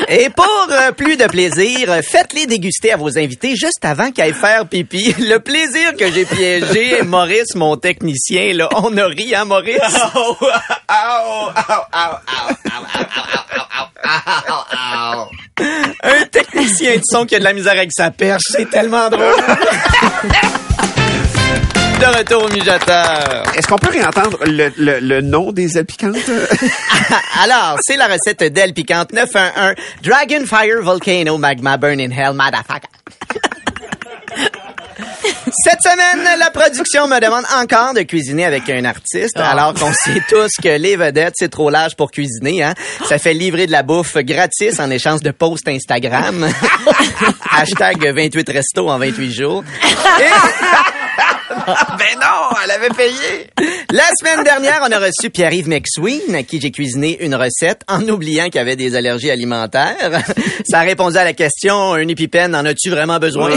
Et 0.08 0.29
pour 0.29 0.68
euh, 0.72 0.91
plus 0.91 1.18
de 1.18 1.25
plaisir, 1.25 1.91
euh, 1.91 2.01
faites-les 2.01 2.46
déguster 2.46 2.91
à 2.91 2.98
vos 2.98 3.18
invités 3.18 3.56
juste 3.56 3.84
avant 3.84 4.12
qu'ils 4.12 4.24
aillent 4.24 4.34
faire 4.34 4.65
pipi. 4.65 5.13
Le 5.20 5.38
plaisir 5.38 5.96
que 5.98 6.12
j'ai 6.12 6.25
piégé 6.25 7.03
Maurice, 7.03 7.56
mon 7.56 7.77
technicien, 7.77 8.53
là, 8.53 8.70
on 8.75 8.96
a 8.98 9.06
ri, 9.06 9.36
hein, 9.36 9.46
Maurice? 9.46 9.79
Un 16.03 16.25
technicien 16.32 16.96
de 16.96 17.01
son 17.03 17.25
qui 17.25 17.36
a 17.36 17.39
de 17.39 17.44
la 17.44 17.53
misère 17.53 17.74
avec 17.74 17.91
sa 17.91 18.12
perche, 18.12 18.44
c'est 18.50 18.70
tellement 18.70 19.10
drôle. 19.10 19.36
De 22.00 22.06
retour 22.18 22.44
au 22.46 22.50
mijoteur. 22.50 23.44
Est-ce 23.58 23.68
qu'on 23.68 23.77
peut 23.77 23.89
réentendre 23.89 24.38
le, 24.46 24.72
le, 24.77 25.00
le 25.00 25.22
nom 25.22 25.51
des 25.51 25.77
ailes 25.77 25.86
piquantes? 25.86 26.15
Alors, 27.44 27.77
c'est 27.82 27.98
la 27.98 28.08
recette 28.08 28.41
d'ailes 28.53 28.74
piquantes 28.74 29.12
911 29.12 29.75
Dragon 30.01 30.46
Fire 30.46 30.82
Volcano 30.82 31.38
Magma 31.38 31.75
Burn 31.75 32.00
in 32.00 32.12
Hell 32.12 32.34
Motherfucker. 32.34 32.88
Cette 35.63 35.82
semaine, 35.82 36.25
la 36.39 36.51
production 36.51 37.08
me 37.08 37.20
demande 37.20 37.44
encore 37.60 37.94
de 37.94 38.03
cuisiner 38.03 38.46
avec 38.46 38.70
un 38.70 38.86
artiste, 38.86 39.38
alors 39.38 39.74
qu'on 39.74 39.91
sait 39.91 40.22
tous 40.29 40.51
que 40.62 40.77
les 40.77 40.96
vedettes, 40.96 41.34
c'est 41.38 41.50
trop 41.50 41.70
large 41.70 41.96
pour 41.96 42.12
cuisiner. 42.12 42.63
Hein? 42.63 42.74
Ça 43.08 43.18
fait 43.18 43.34
livrer 43.34 43.65
de 43.65 43.72
la 43.72 43.84
bouffe 43.84 44.15
gratis 44.18 44.79
en 44.79 44.89
échange 44.91 45.22
de 45.22 45.32
posts 45.32 45.68
Instagram. 45.68 46.48
Hashtag 47.51 48.13
28 48.13 48.50
resto 48.50 48.89
en 48.89 49.00
28 49.00 49.32
jours. 49.32 49.63
Ben 51.97 52.19
non, 52.19 52.57
elle 52.63 52.71
avait 52.71 52.89
payé. 52.89 53.47
La 53.91 54.03
semaine 54.19 54.43
dernière, 54.43 54.79
on 54.88 54.91
a 54.91 54.99
reçu 54.99 55.29
Pierre-Yves 55.29 55.67
McSween, 55.67 56.35
à 56.35 56.43
qui 56.43 56.59
j'ai 56.61 56.71
cuisiné 56.71 57.17
une 57.23 57.35
recette 57.35 57.81
en 57.88 58.01
oubliant 58.07 58.49
qu'il 58.49 58.59
avait 58.59 58.75
des 58.75 58.95
allergies 58.95 59.31
alimentaires. 59.31 60.23
Ça 60.67 60.79
a 60.79 60.85
à 60.85 61.23
la 61.23 61.33
question, 61.33 61.93
un 61.93 62.07
épipène, 62.07 62.55
en 62.55 62.65
as-tu 62.65 62.89
vraiment 62.89 63.19
besoin? 63.19 63.51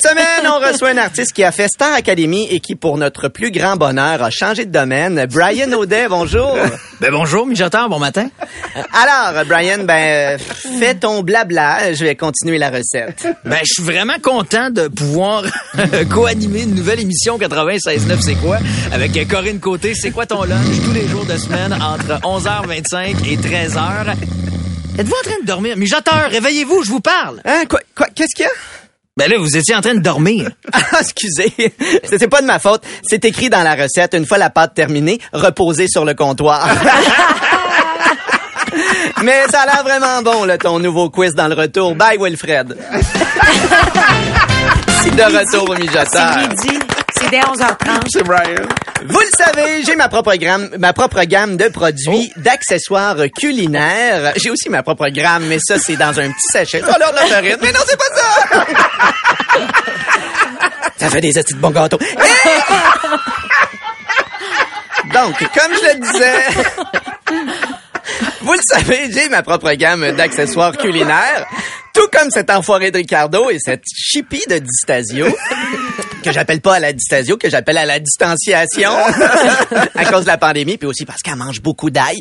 Cette 0.00 0.10
semaine, 0.12 0.46
on 0.46 0.64
reçoit 0.64 0.90
un 0.90 0.96
artiste 0.98 1.32
qui 1.32 1.42
a 1.42 1.50
fait 1.50 1.66
Star 1.66 1.92
Academy 1.92 2.46
et 2.50 2.60
qui, 2.60 2.76
pour 2.76 2.98
notre 2.98 3.26
plus 3.26 3.50
grand 3.50 3.74
bonheur, 3.74 4.22
a 4.22 4.30
changé 4.30 4.64
de 4.64 4.70
domaine. 4.70 5.26
Brian 5.28 5.72
Audet, 5.72 6.06
bonjour. 6.08 6.56
Ben 7.00 7.12
bonjour, 7.12 7.46
mijoteur, 7.46 7.88
bon 7.88 8.00
matin. 8.00 8.28
Alors, 8.92 9.44
Brian, 9.46 9.84
ben, 9.84 10.36
fais 10.38 10.94
ton 10.94 11.22
blabla. 11.22 11.92
Je 11.92 12.04
vais 12.04 12.16
continuer 12.16 12.58
la 12.58 12.70
recette. 12.70 13.24
Ben, 13.44 13.58
je 13.62 13.74
suis 13.74 13.82
vraiment 13.84 14.18
content 14.20 14.70
de 14.70 14.88
pouvoir 14.88 15.44
co-animer 16.10 16.62
une 16.62 16.74
nouvelle 16.74 16.98
émission 16.98 17.38
96.9 17.38 18.20
C'est 18.20 18.34
quoi? 18.34 18.58
Avec 18.92 19.28
Corinne 19.28 19.60
Côté. 19.60 19.94
C'est 19.94 20.10
quoi 20.10 20.26
ton 20.26 20.42
lunch? 20.42 20.80
Tous 20.84 20.92
les 20.92 21.06
jours 21.06 21.24
de 21.24 21.36
semaine, 21.36 21.72
entre 21.72 22.20
11h25 22.22 23.28
et 23.28 23.36
13h. 23.36 24.14
Êtes-vous 24.98 25.14
en 25.14 25.30
train 25.30 25.40
de 25.40 25.46
dormir? 25.46 25.76
Mijoteur, 25.76 26.28
réveillez-vous, 26.30 26.82
je 26.82 26.90
vous 26.90 27.00
parle. 27.00 27.40
Hein, 27.44 27.62
quoi, 27.68 27.80
quoi, 27.94 28.08
qu'est-ce 28.12 28.34
qu'il 28.34 28.44
y 28.44 28.48
a? 28.48 28.77
Ben 29.18 29.28
là, 29.28 29.36
vous 29.38 29.56
étiez 29.56 29.74
en 29.74 29.80
train 29.80 29.94
de 29.94 30.00
dormir. 30.00 30.48
Ah, 30.72 31.00
excusez. 31.00 31.52
C'était 32.04 32.28
pas 32.28 32.40
de 32.40 32.46
ma 32.46 32.58
faute. 32.60 32.82
C'est 33.02 33.24
écrit 33.24 33.50
dans 33.50 33.62
la 33.64 33.74
recette. 33.74 34.14
Une 34.14 34.24
fois 34.26 34.38
la 34.38 34.48
pâte 34.48 34.74
terminée, 34.74 35.18
reposez 35.32 35.86
sur 35.88 36.04
le 36.04 36.14
comptoir. 36.14 36.68
Mais 39.22 39.42
ça 39.50 39.62
a 39.62 39.66
l'air 39.66 39.82
vraiment 39.82 40.22
bon, 40.22 40.44
là, 40.44 40.56
ton 40.56 40.78
nouveau 40.78 41.10
quiz 41.10 41.34
dans 41.34 41.48
le 41.48 41.54
retour. 41.54 41.96
Bye, 41.96 42.18
Wilfred. 42.20 42.76
C'est 45.02 45.14
de 45.16 45.22
retour 45.22 45.68
au 45.70 45.74
C'est 45.74 45.80
mijoteur. 45.82 46.36
midi. 46.48 46.78
C'est 47.20 47.30
dès 47.30 47.40
11h30. 47.40 48.06
C'est 48.12 48.22
Brian. 48.22 48.66
Vous 49.06 49.20
le 49.20 49.26
savez, 49.36 49.82
j'ai 49.84 49.94
ma 49.96 50.08
propre 50.08 50.34
gamme, 50.34 50.70
ma 50.78 50.92
propre 50.92 51.22
gamme 51.24 51.56
de 51.56 51.68
produits, 51.68 52.32
d'accessoires 52.36 53.16
culinaires. 53.38 54.32
J'ai 54.36 54.50
aussi 54.50 54.68
ma 54.68 54.82
propre 54.82 55.08
gamme, 55.08 55.44
mais 55.46 55.58
ça, 55.60 55.78
c'est 55.78 55.96
dans 55.96 56.18
un 56.18 56.30
petit 56.30 56.48
sachet. 56.52 56.82
Oh, 56.84 56.90
l'heure 56.98 57.12
de 57.12 57.16
la 57.16 57.26
farine. 57.26 57.56
Mais 57.62 57.72
non, 57.72 57.80
c'est 57.86 57.96
pas 57.96 58.04
ça! 58.14 58.66
ça 60.96 61.10
fait 61.10 61.20
des 61.20 61.36
astuces 61.38 61.56
de 61.56 61.60
bons 61.60 61.70
gâteaux. 61.70 61.98
Et- 62.00 62.06
Donc, 65.14 65.38
comme 65.38 65.72
je 65.74 65.94
le 65.94 66.00
disais, 66.00 66.42
vous 68.42 68.52
le 68.52 68.58
savez, 68.62 69.10
j'ai 69.12 69.28
ma 69.28 69.42
propre 69.42 69.72
gamme 69.72 70.10
d'accessoires 70.12 70.76
culinaires. 70.76 71.46
Tout 71.94 72.08
comme 72.12 72.30
cet 72.30 72.50
enfoiré 72.50 72.90
de 72.90 72.98
Ricardo 72.98 73.48
et 73.50 73.58
cette 73.58 73.84
chippie 73.96 74.44
de 74.48 74.58
Distasio, 74.58 75.26
que 76.22 76.32
j'appelle 76.32 76.60
pas 76.60 76.74
à 76.74 76.80
la 76.80 76.92
Distasio, 76.92 77.36
que 77.36 77.50
j'appelle 77.50 77.78
à 77.78 77.86
la 77.86 77.98
distanciation, 77.98 78.90
à 79.94 80.04
cause 80.04 80.22
de 80.22 80.28
la 80.28 80.38
pandémie, 80.38 80.76
puis 80.76 80.88
aussi 80.88 81.04
parce 81.04 81.22
qu'elle 81.22 81.36
mange 81.36 81.60
beaucoup 81.60 81.90
d'ail. 81.90 82.20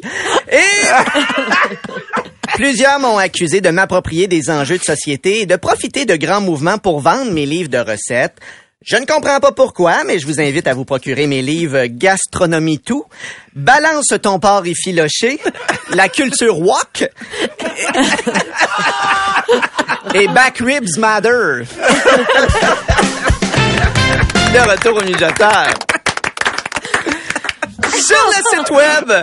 Et 0.52 0.58
plusieurs 2.56 3.00
m'ont 3.00 3.18
accusé 3.18 3.62
de 3.62 3.70
m'approprier 3.70 4.28
des 4.28 4.50
enjeux 4.50 4.78
de 4.78 4.84
société 4.84 5.42
et 5.42 5.46
de 5.46 5.56
profiter 5.56 6.06
de 6.06 6.16
grands 6.16 6.42
mouvements 6.42 6.78
pour 6.78 7.00
vendre 7.00 7.32
mes 7.32 7.46
livres 7.46 7.70
de 7.70 7.78
recettes. 7.78 8.38
Je 8.86 8.96
ne 8.96 9.06
comprends 9.06 9.40
pas 9.40 9.52
pourquoi, 9.52 10.04
mais 10.06 10.18
je 10.18 10.26
vous 10.28 10.40
invite 10.40 10.68
à 10.68 10.74
vous 10.74 10.86
procurer 10.86 11.28
mes 11.28 11.42
livres 11.42 11.88
Gastronomie 11.88 12.80
tout, 12.80 13.04
Balance 13.54 14.14
ton 14.22 14.40
porc 14.40 14.66
effiloché, 14.66 15.40
La 15.90 16.08
culture 16.08 16.60
wok 16.60 17.04
et 20.14 20.28
Back 20.28 20.60
Ribs 20.60 20.98
Matter. 20.98 21.64
De 24.58 24.62
retour 24.72 24.98
au 24.98 25.04
mijoteur. 25.04 25.68
Sur 27.94 28.26
le 28.28 28.58
site 28.58 28.72
web, 28.72 29.14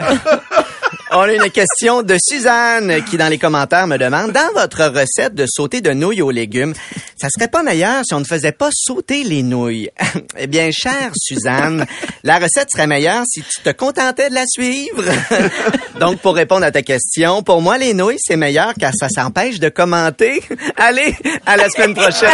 on 1.14 1.21
a 1.21 1.33
une 1.33 1.50
question 1.50 2.02
de 2.02 2.16
Suzanne 2.18 3.04
qui, 3.04 3.16
dans 3.16 3.28
les 3.28 3.38
commentaires, 3.38 3.87
me 3.87 3.97
demande, 3.97 4.33
dans 4.33 4.52
votre 4.54 4.85
recette 4.87 5.35
de 5.35 5.47
sauter 5.47 5.80
de 5.80 5.92
nouilles 5.92 6.23
aux 6.23 6.30
légumes, 6.30 6.75
ça 7.16 7.28
serait 7.30 7.49
pas 7.49 7.62
meilleur 7.62 8.02
si 8.04 8.14
on 8.14 8.21
ne 8.21 8.25
faisait 8.25 8.52
pas 8.52 8.71
sauter 8.73 9.23
les 9.23 9.42
nouilles? 9.42 9.90
eh 10.38 10.47
bien, 10.47 10.71
chère 10.73 11.12
Suzanne, 11.16 11.87
la 12.25 12.38
recette 12.38 12.68
serait 12.71 12.88
meilleure 12.88 13.23
si 13.26 13.42
tu 13.42 13.62
te 13.62 13.71
contentais 13.71 14.28
de 14.28 14.35
la 14.35 14.44
suivre. 14.47 15.04
Donc, 16.00 16.18
pour 16.21 16.35
répondre 16.35 16.64
à 16.64 16.73
ta 16.73 16.83
question, 16.83 17.42
pour 17.42 17.62
moi, 17.62 17.78
les 17.78 17.94
nouilles, 17.94 18.18
c'est 18.18 18.37
meilleur 18.37 18.75
car 18.78 18.92
ça 18.99 19.09
s'empêche 19.09 19.61
de 19.61 19.68
commenter. 19.68 20.42
Allez, 20.76 21.14
à 21.47 21.56
la 21.56 21.71
semaine 21.71 21.94
prochaine. 21.94 22.30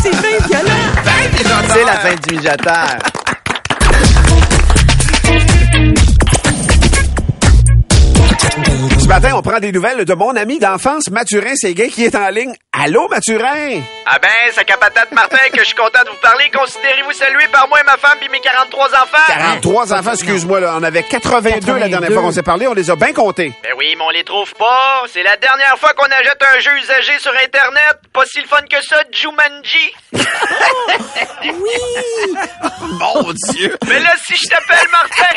C'est 0.00 0.10
bien 0.10 0.38
violent. 0.48 1.72
C'est 1.74 1.84
la 1.84 1.98
fin 1.98 2.14
du 2.14 2.36
mijoteur. 2.36 2.98
Ce 9.08 9.10
matin, 9.14 9.30
on 9.36 9.40
prend 9.40 9.58
des 9.58 9.72
nouvelles 9.72 10.04
de 10.04 10.12
mon 10.12 10.36
ami 10.36 10.58
d'enfance, 10.58 11.08
Mathurin 11.08 11.54
Séguin, 11.54 11.88
qui 11.88 12.04
est 12.04 12.14
en 12.14 12.28
ligne. 12.28 12.52
Allô, 12.74 13.08
Mathurin? 13.08 13.80
Ah 14.04 14.18
ben, 14.20 14.28
c'est 14.52 14.66
Capatate 14.66 15.10
Martin 15.12 15.48
que 15.50 15.60
je 15.60 15.64
suis 15.64 15.74
content 15.74 16.04
de 16.04 16.10
vous 16.10 16.20
parler. 16.20 16.50
Considérez-vous 16.54 17.12
salué 17.12 17.48
par 17.50 17.66
moi 17.68 17.80
et 17.80 17.84
ma 17.84 17.96
femme 17.96 18.18
puis 18.20 18.28
mes 18.28 18.40
43 18.40 18.88
enfants? 18.88 19.16
43 19.26 19.94
enfants, 19.94 20.12
excuse-moi, 20.12 20.60
là. 20.60 20.74
On 20.78 20.82
avait 20.82 21.04
82, 21.04 21.78
la 21.78 21.88
dernière 21.88 22.12
fois 22.12 22.20
qu'on 22.20 22.32
s'est 22.32 22.42
parlé. 22.42 22.66
On 22.66 22.74
les 22.74 22.90
a 22.90 22.96
bien 22.96 23.14
comptés. 23.14 23.50
Ben 23.62 23.72
oui, 23.78 23.94
mais 23.96 24.04
on 24.04 24.10
les 24.10 24.24
trouve 24.24 24.52
pas. 24.56 25.04
C'est 25.10 25.22
la 25.22 25.38
dernière 25.38 25.78
fois 25.78 25.94
qu'on 25.94 26.04
achète 26.04 26.42
un 26.42 26.60
jeu 26.60 26.76
usagé 26.76 27.18
sur 27.18 27.32
Internet. 27.32 27.96
Pas 28.12 28.26
si 28.26 28.42
le 28.42 28.46
fun 28.46 28.60
que 28.68 28.82
ça, 28.82 28.98
Jumanji. 29.10 29.94
Mon 33.00 33.32
Dieu! 33.54 33.74
Mais 33.88 34.00
là, 34.00 34.10
si 34.22 34.36
je 34.36 34.48
t'appelle 34.50 34.86
Martin, 34.92 35.34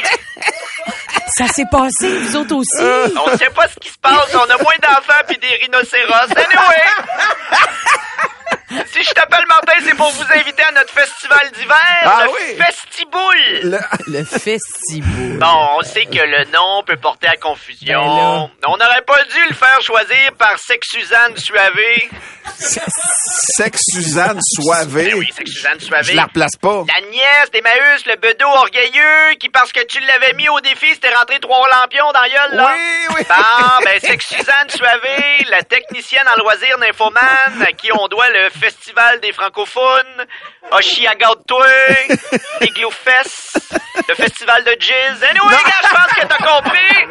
Ça 1.37 1.47
s'est 1.47 1.65
passé, 1.71 2.17
vous 2.19 2.35
autres 2.35 2.55
aussi? 2.55 2.81
on 3.25 3.37
sait 3.37 3.49
pas 3.49 3.67
ce 3.67 3.75
qui 3.79 3.89
se 3.89 3.97
passe. 3.99 4.35
On 4.35 4.49
a 4.49 4.57
moins 4.57 4.77
d'enfants 4.81 5.21
puis 5.27 5.37
des 5.37 5.47
rhinocéros. 5.47 6.31
Anyway! 6.35 6.83
Si 8.87 9.03
je 9.03 9.09
t'appelle 9.13 9.45
Martin, 9.47 9.73
c'est 9.83 9.95
pour 9.95 10.09
vous 10.11 10.23
inviter 10.33 10.63
à 10.63 10.71
notre 10.71 10.93
festival 10.93 11.51
d'hiver, 11.51 11.77
Ah 12.03 12.23
le 12.25 12.31
oui. 12.31 12.57
Festiboule. 12.63 13.59
Le- 13.63 13.79
Le 14.19 14.23
festival. 14.23 15.37
Bon, 15.39 15.67
on 15.77 15.81
sait 15.83 16.05
que 16.05 16.19
le 16.19 16.45
nom 16.51 16.83
peut 16.85 16.97
porter 16.97 17.27
à 17.27 17.35
confusion. 17.37 18.49
Ben 18.61 18.67
on 18.69 18.77
n'aurait 18.77 19.01
pas 19.05 19.23
dû 19.25 19.39
le 19.49 19.55
faire 19.55 19.81
choisir 19.81 20.31
par 20.37 20.57
Sex 20.59 20.87
Suzanne 20.89 21.35
Suavé. 21.37 22.09
Sexe 23.57 23.81
Suzanne 23.93 24.39
Soivé. 24.41 25.05
Ben 25.11 25.15
oui, 25.15 25.29
Sex 25.35 25.51
Suzanne 25.51 25.79
Suavé. 25.79 26.11
Je 26.11 26.15
la 26.15 26.23
replace 26.23 26.55
pas. 26.61 26.83
La 26.87 27.07
nièce 27.09 27.51
d'Emmaüs, 27.51 28.05
le 28.05 28.15
bedeau 28.17 28.47
orgueilleux, 28.47 29.35
qui, 29.39 29.49
parce 29.49 29.71
que 29.71 29.83
tu 29.85 29.99
l'avais 30.01 30.33
mis 30.33 30.49
au 30.49 30.59
défi, 30.61 30.87
s'était 30.89 31.13
rentré 31.13 31.39
trois 31.39 31.67
lampions 31.69 32.11
dans 32.11 32.21
gueule, 32.23 32.55
là. 32.57 32.71
Oui, 32.73 33.15
oui. 33.17 33.25
Bon, 33.27 33.85
ben, 33.85 33.99
que 33.99 34.23
Suzanne 34.23 34.69
Suavé, 34.69 35.45
la 35.49 35.63
technicienne 35.63 36.27
en 36.27 36.37
loisirs 36.41 36.77
nymphomane, 36.79 37.61
à 37.61 37.71
qui 37.73 37.89
on 37.91 38.07
doit 38.07 38.29
le 38.29 38.49
Festival 38.61 39.19
des 39.21 39.33
francophones, 39.33 40.25
Oshiaga-toi, 40.71 41.65
Igloo 42.61 42.91
Fest, 42.91 43.59
le 44.07 44.13
Festival 44.15 44.63
de 44.63 44.75
Jizz. 44.79 45.23
Anyway, 45.23 45.55
gars, 45.65 45.81
je 45.83 45.89
pense 45.89 46.13
que 46.13 46.25
t'as 46.27 46.37
compris. 46.51 47.07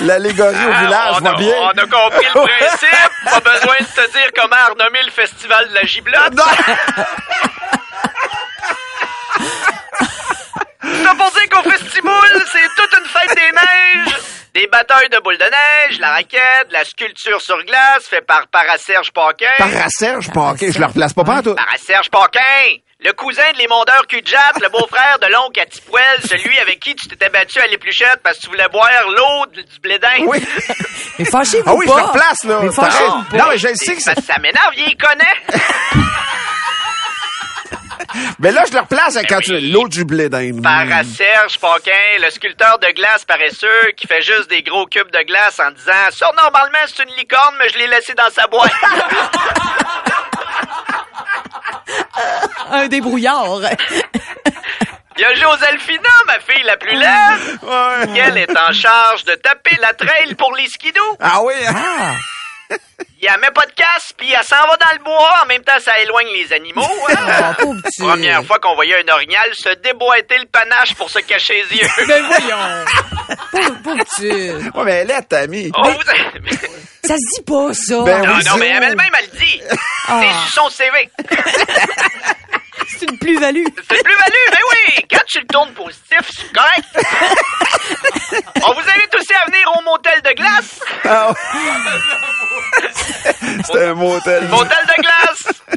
L'allégorie 0.02 0.64
au 0.66 0.70
Ah, 0.74 0.80
village, 0.84 1.16
on, 1.20 1.26
a, 1.26 1.34
bien. 1.36 1.54
on 1.60 1.68
a 1.68 1.86
compris 1.86 2.26
le 2.34 2.46
principe. 2.58 3.10
Pas 3.30 3.40
besoin 3.40 3.76
de 3.78 3.84
te 3.84 4.10
dire 4.12 4.30
comment 4.34 4.66
renommer 4.70 5.02
le 5.04 5.10
Festival 5.10 5.68
de 5.68 5.74
la 5.74 5.82
giblotte. 5.84 6.34
Ça 10.82 11.14
pour 11.14 11.30
dire 11.30 11.48
qu'au 11.50 11.70
Festiboule, 11.70 12.44
c'est 12.52 12.68
toute 12.76 12.98
une 12.98 13.06
fête 13.06 13.34
des 13.36 13.52
neiges. 13.52 14.16
Des 14.56 14.66
batailles 14.68 15.10
de 15.10 15.18
boules 15.22 15.36
de 15.36 15.44
neige, 15.44 15.98
la 16.00 16.12
raquette, 16.12 16.68
la 16.70 16.82
sculpture 16.82 17.42
sur 17.42 17.62
glace 17.64 18.06
fait 18.08 18.22
par 18.22 18.46
Paraserge 18.50 19.12
Paquin. 19.12 19.50
Paraserge 19.58 20.30
Paquin, 20.32 20.70
je 20.72 20.78
le 20.78 20.86
replace 20.86 21.12
pas 21.12 21.24
pas 21.24 21.42
tout. 21.42 21.54
Paraserge 21.54 22.08
Paquin! 22.08 22.40
Le 23.00 23.12
cousin 23.12 23.42
de 23.52 23.58
l'émondeur 23.58 24.06
Cujat, 24.08 24.52
le 24.62 24.70
beau-frère 24.70 25.18
de 25.20 25.26
l'oncle 25.30 25.60
à 25.60 25.66
Tipouel, 25.66 26.02
celui 26.26 26.58
avec 26.58 26.80
qui 26.80 26.94
tu 26.94 27.06
t'étais 27.06 27.28
battu 27.28 27.60
à 27.60 27.66
l'épluchette 27.66 28.20
parce 28.24 28.38
que 28.38 28.44
tu 28.44 28.48
voulais 28.48 28.66
boire 28.72 28.88
l'eau 29.14 29.44
du 29.52 29.62
du 29.62 29.78
blédin. 29.80 30.08
Oui. 30.20 30.38
Mais 31.18 31.26
fâchez-vous 31.26 31.68
Ah 31.70 31.74
oui, 31.74 31.84
je 31.86 31.92
pas. 31.92 31.98
le 32.00 32.06
replace, 32.06 32.44
là. 32.44 32.60
Mais 32.62 32.72
fâchez-vous 32.72 33.04
raison. 33.12 33.24
pas. 33.30 33.36
Non, 33.36 33.44
mais 33.50 33.58
je 33.58 33.68
le 33.68 33.74
sais 33.74 33.94
que 33.94 34.00
Ça, 34.02 34.14
ça 34.14 34.38
m'énerve, 34.38 34.72
il 34.78 34.88
y 34.88 34.96
connaît. 34.96 35.24
Mais 38.38 38.52
là, 38.52 38.62
je 38.68 38.74
le 38.74 38.80
replace 38.80 39.18
quand 39.28 39.40
tu... 39.40 39.52
oui. 39.52 39.70
L'eau 39.70 39.88
du 39.88 40.04
blé 40.04 40.28
d'Inde. 40.28 40.62
Paraserge 40.62 41.58
Paquin, 41.60 41.90
le 42.20 42.30
sculpteur 42.30 42.78
de 42.78 42.88
glace 42.94 43.24
paresseux 43.24 43.92
qui 43.96 44.06
fait 44.06 44.22
juste 44.22 44.48
des 44.50 44.62
gros 44.62 44.86
cubes 44.86 45.10
de 45.10 45.22
glace 45.26 45.58
en 45.60 45.70
disant 45.70 45.92
Ça, 46.10 46.30
normalement, 46.36 46.78
c'est 46.86 47.02
une 47.02 47.14
licorne, 47.16 47.54
mais 47.58 47.68
je 47.68 47.78
l'ai 47.78 47.86
laissé 47.88 48.14
dans 48.14 48.30
sa 48.30 48.46
boîte. 48.46 48.72
Un 52.72 52.88
débrouillard. 52.88 53.60
Il 55.18 55.22
y 55.22 55.24
a 55.24 55.34
Joselphina, 55.34 56.08
ma 56.26 56.38
fille 56.40 56.62
la 56.64 56.76
plus 56.76 56.94
laide, 56.94 57.58
Ouais. 57.62 58.18
elle 58.20 58.36
est 58.38 58.50
en 58.50 58.72
charge 58.72 59.24
de 59.24 59.34
taper 59.34 59.76
la 59.80 59.94
trail 59.94 60.34
pour 60.34 60.54
les 60.56 60.66
skidoo. 60.68 61.00
Ah 61.20 61.40
oui, 61.42 61.54
hein? 61.66 62.14
Il 63.18 63.28
met 63.40 63.50
pas 63.50 63.64
de 63.66 63.72
casse, 63.72 64.12
puis 64.16 64.30
elle 64.30 64.44
s'en 64.44 64.56
va 64.68 64.76
dans 64.76 64.92
le 64.98 65.02
bois. 65.02 65.40
En 65.42 65.46
même 65.46 65.62
temps, 65.62 65.78
ça 65.80 65.98
éloigne 66.00 66.28
les 66.34 66.52
animaux. 66.52 66.86
hein. 67.08 67.54
Petit. 67.58 68.02
Première 68.02 68.44
fois 68.44 68.58
qu'on 68.58 68.74
voyait 68.74 68.96
un 69.08 69.12
orignal 69.12 69.48
se 69.54 69.70
déboîter 69.76 70.38
le 70.38 70.46
panache 70.46 70.94
pour 70.94 71.10
se 71.10 71.18
cacher 71.20 71.64
les 71.70 71.78
yeux. 71.78 71.88
Ben 72.06 72.24
voyons. 72.26 72.84
pauvre, 73.82 74.04
petit. 74.04 74.52
Ouais, 74.78 74.84
mais 74.84 74.92
elle 74.92 75.10
est, 75.10 75.22
Tammy. 75.22 75.72
Oh, 75.76 75.82
vous- 75.88 76.02
Ça 77.08 77.14
se 77.16 77.36
dit 77.38 77.42
pas, 77.46 77.72
ça. 77.74 78.02
Ben 78.04 78.22
Non, 78.22 78.34
oui, 78.36 78.44
non, 78.44 78.56
mais 78.58 78.68
elle-même, 78.68 79.00
elle 79.18 79.30
le 79.32 79.38
dit. 79.38 79.62
Ah. 80.08 80.20
C'est 80.22 80.52
sur 80.52 80.62
son 80.64 80.70
CV. 80.70 81.10
C'est 82.88 83.10
une 83.10 83.18
plus-value. 83.18 83.64
C'est 83.88 83.96
une 83.96 84.02
plus-value, 84.02 84.46
mais 84.52 84.58
oui! 84.70 85.04
Quand 85.10 85.24
tu 85.26 85.40
le 85.40 85.46
tournes 85.46 85.72
positif, 85.72 86.20
c'est 86.30 86.52
correct. 86.52 86.84
On 88.64 88.72
vous 88.72 88.80
invite 88.80 89.14
aussi 89.14 89.34
à 89.34 89.46
venir 89.50 89.70
au 89.78 89.82
motel 89.82 90.22
de 90.22 90.30
glace. 90.30 90.80
Ah 91.04 91.28
ouais. 91.30 91.34
C'est 93.64 93.86
un 93.86 93.94
motel. 93.94 94.44
Motel 94.48 94.86
de 94.86 95.02
glace. 95.02 95.05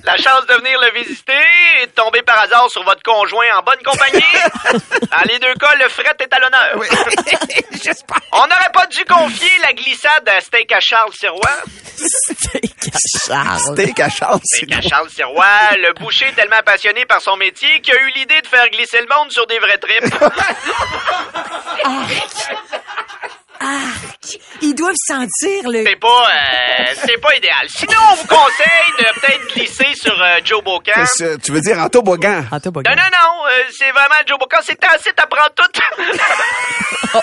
La 0.10 0.18
chance 0.18 0.48
de 0.48 0.56
venir 0.56 0.80
le 0.80 0.92
visiter 1.00 1.38
et 1.84 1.86
de 1.86 1.92
tomber 1.92 2.24
par 2.24 2.40
hasard 2.40 2.68
sur 2.72 2.84
votre 2.84 3.04
conjoint 3.04 3.46
en 3.60 3.62
bonne 3.62 3.78
compagnie. 3.86 4.24
Dans 5.12 5.22
les 5.32 5.38
deux 5.38 5.54
cas, 5.54 5.76
le 5.76 5.88
fret 5.88 6.16
est 6.20 6.34
à 6.34 6.40
l'honneur. 6.40 6.74
On 8.32 8.48
n'aurait 8.48 8.72
pas 8.74 8.88
dû 8.88 9.06
confier 9.06 9.52
la 9.62 9.74
glissade 9.74 10.28
à 10.28 10.42
Steak 10.42 10.72
à 10.72 10.80
Charles 10.80 11.14
Sirois. 11.14 11.60
Steak 11.96 14.00
à 14.00 14.10
Charles. 14.18 14.40
Steak 14.44 14.74
à 14.74 14.82
Charles 14.82 15.12
Sirois, 15.12 15.78
le 15.78 15.94
boucher 15.94 16.34
tellement 16.36 16.64
passionné 16.66 17.06
par 17.06 17.22
son 17.22 17.38
métier 17.38 17.80
qu'il 17.82 17.94
a 17.94 18.02
eu 18.02 18.10
l'idée 18.16 18.42
de 18.42 18.48
faire 18.48 18.68
glisser 18.72 19.02
le 19.02 19.16
monde 19.16 19.32
sur 19.32 19.46
des 19.46 19.60
vrais 19.60 19.78
trips. 19.78 20.12
Ils 24.62 24.74
doivent 24.74 24.94
sentir 25.06 25.70
le... 25.70 25.84
C'est 25.86 26.00
pas, 26.00 26.08
euh, 26.08 26.86
c'est 26.96 27.20
pas 27.20 27.36
idéal. 27.36 27.68
Sinon, 27.68 28.00
on 28.12 28.16
vous 28.16 28.28
conseille 28.28 28.94
de 29.00 29.20
peut-être 29.20 29.54
glisser 29.54 29.94
sur 29.96 30.22
euh, 30.22 30.38
Joe 30.46 30.64
Bocan. 30.64 30.94
Qu'est-ce 30.96 31.24
que 31.24 31.38
tu 31.38 31.52
veux 31.52 31.62
dire 31.62 31.78
en 31.80 31.90
toboggan? 31.90 32.46
En 32.52 32.60
toboggan. 32.60 32.92
Non, 32.92 32.96
non, 32.96 33.10
non, 33.12 33.46
euh, 33.48 33.64
c'est 33.78 33.92
vraiment 33.92 34.16
Joe 34.26 34.40
Bocan. 34.40 34.60
C'est 34.64 34.84
assez, 34.86 35.12
t'apprends 35.14 35.50
tout. 35.56 35.64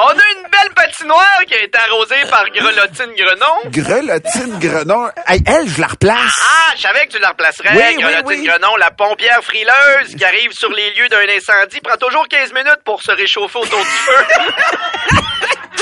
On 0.00 0.10
a 0.10 0.12
une 0.36 0.42
belle 0.48 0.72
patinoire 0.98 1.40
qui 1.46 1.54
a 1.54 1.62
été 1.62 1.78
arrosée 1.78 2.30
par 2.30 2.44
Grelottine 2.50 3.14
Grenon. 3.14 3.70
Grelottine 3.70 4.58
Grenon. 4.58 5.08
Hey, 5.26 5.42
elle, 5.46 5.68
je 5.68 5.80
la 5.80 5.88
replace. 5.88 6.34
Ah, 6.52 6.72
je 6.76 6.82
savais 6.82 7.06
que 7.06 7.12
tu 7.12 7.18
la 7.18 7.30
replacerais. 7.30 7.70
Oui, 7.74 7.82
oui, 7.88 8.02
Grelottine 8.02 8.40
oui. 8.40 8.46
Grenon, 8.46 8.76
la 8.76 8.90
pompière 8.90 9.42
frileuse 9.42 10.14
qui 10.16 10.24
arrive 10.24 10.52
sur 10.52 10.70
les 10.70 10.94
lieux 10.94 11.08
d'un 11.08 11.28
incendie, 11.28 11.80
prend 11.80 11.96
toujours 11.96 12.26
15 12.28 12.52
minutes 12.52 12.80
pour 12.84 13.02
se 13.02 13.12
réchauffer 13.12 13.58
autour 13.58 13.80
du 13.80 13.84
feu. 13.84 14.24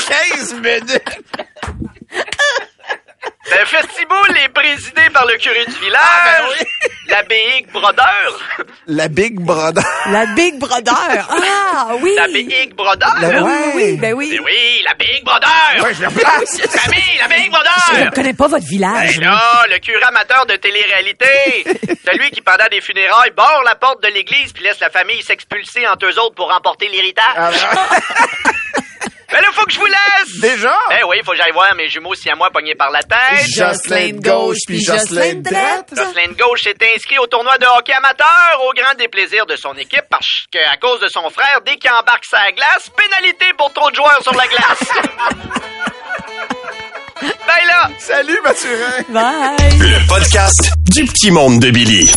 15 0.38 0.54
minutes. 0.54 1.00
Le 3.48 3.64
festival 3.64 4.36
est 4.44 4.48
présidé 4.48 5.02
par 5.12 5.24
le 5.26 5.36
curé 5.38 5.64
du 5.66 5.74
village, 5.78 6.00
Ah, 6.02 6.40
ben 6.50 6.66
l'abbé 7.08 7.40
Hig 7.58 7.66
Brodeur. 7.72 8.40
La 8.88 9.08
Big 9.08 9.38
Brother. 9.38 9.84
La 10.10 10.26
Big 10.34 10.58
Brother. 10.58 10.94
Ah, 11.30 11.88
oui. 12.00 12.12
L'abbé 12.16 12.40
Hig 12.40 12.74
Brodeur. 12.74 13.14
La- 13.20 13.28
Oui, 13.28 13.50
ouais. 13.50 13.72
oui, 13.74 13.96
ben 13.98 14.14
oui. 14.14 14.30
Mais 14.32 14.40
oui, 14.40 14.82
la 14.86 14.94
Big 14.94 15.24
Brother! 15.24 15.84
Ouais, 15.84 15.94
je 15.94 16.02
la. 16.02 16.10
Famille, 16.10 17.18
la 17.20 17.28
Big 17.28 17.44
Je 17.44 17.50
Brother! 17.50 18.04
ne 18.06 18.10
connais 18.10 18.34
pas 18.34 18.48
votre 18.48 18.66
village. 18.66 19.18
Là, 19.20 19.40
le 19.70 19.78
curé 19.78 20.02
amateur 20.02 20.44
de 20.46 20.56
télé-réalité, 20.56 21.64
celui 22.04 22.30
qui, 22.32 22.40
pendant 22.40 22.66
des 22.70 22.80
funérailles, 22.80 23.30
barre 23.36 23.62
la 23.64 23.76
porte 23.76 24.02
de 24.02 24.08
l'église 24.08 24.52
puis 24.52 24.64
laisse 24.64 24.80
la 24.80 24.90
famille 24.90 25.22
s'expulser 25.22 25.86
entre 25.86 26.06
eux 26.06 26.18
autres 26.18 26.34
pour 26.34 26.52
remporter 26.52 26.88
l'héritage. 26.88 27.24
Ah, 27.36 27.50
Mais 29.32 29.40
là, 29.40 29.48
faut 29.52 29.64
que 29.64 29.72
je 29.72 29.78
vous 29.78 29.86
laisse! 29.86 30.40
Déjà? 30.40 30.74
Eh 30.92 31.04
oui, 31.08 31.16
faut 31.24 31.32
que 31.32 31.36
j'aille 31.36 31.52
voir 31.52 31.74
mes 31.74 31.88
jumeaux 31.88 32.14
si 32.14 32.30
à 32.30 32.36
moi 32.36 32.50
pognés 32.50 32.74
par 32.76 32.90
la 32.90 33.02
tête. 33.02 33.46
Jocelyn 33.48 34.12
de 34.12 34.20
gauche 34.20 34.58
puis 34.66 34.80
Jocelyn 34.82 35.34
de 35.34 35.42
droite. 35.50 35.88
Jocelyn 35.94 36.28
de 36.32 36.36
Gauche 36.36 36.62
s'est 36.62 36.76
inscrit 36.94 37.18
au 37.18 37.26
tournoi 37.26 37.58
de 37.58 37.66
hockey 37.78 37.92
amateur 37.92 38.62
au 38.68 38.72
grand 38.72 38.94
déplaisir 38.96 39.44
de 39.46 39.56
son 39.56 39.74
équipe 39.74 40.04
parce 40.10 40.44
que, 40.52 40.58
à 40.72 40.76
cause 40.76 41.00
de 41.00 41.08
son 41.08 41.28
frère, 41.30 41.60
dès 41.64 41.76
qu'il 41.76 41.90
embarque 41.90 42.24
sa 42.24 42.52
glace, 42.52 42.88
pénalité 42.96 43.46
pour 43.58 43.72
trop 43.72 43.90
de 43.90 43.96
joueurs 43.96 44.22
sur 44.22 44.34
la 44.34 44.46
glace. 44.46 44.90
ben 47.22 47.66
là! 47.66 47.90
Salut, 47.98 48.38
Mathurin. 48.44 49.02
Bye. 49.08 49.78
Le 49.78 50.06
podcast 50.08 50.72
du 50.90 51.04
petit 51.04 51.30
monde 51.30 51.58
de 51.60 51.70
Billy. 51.70 52.12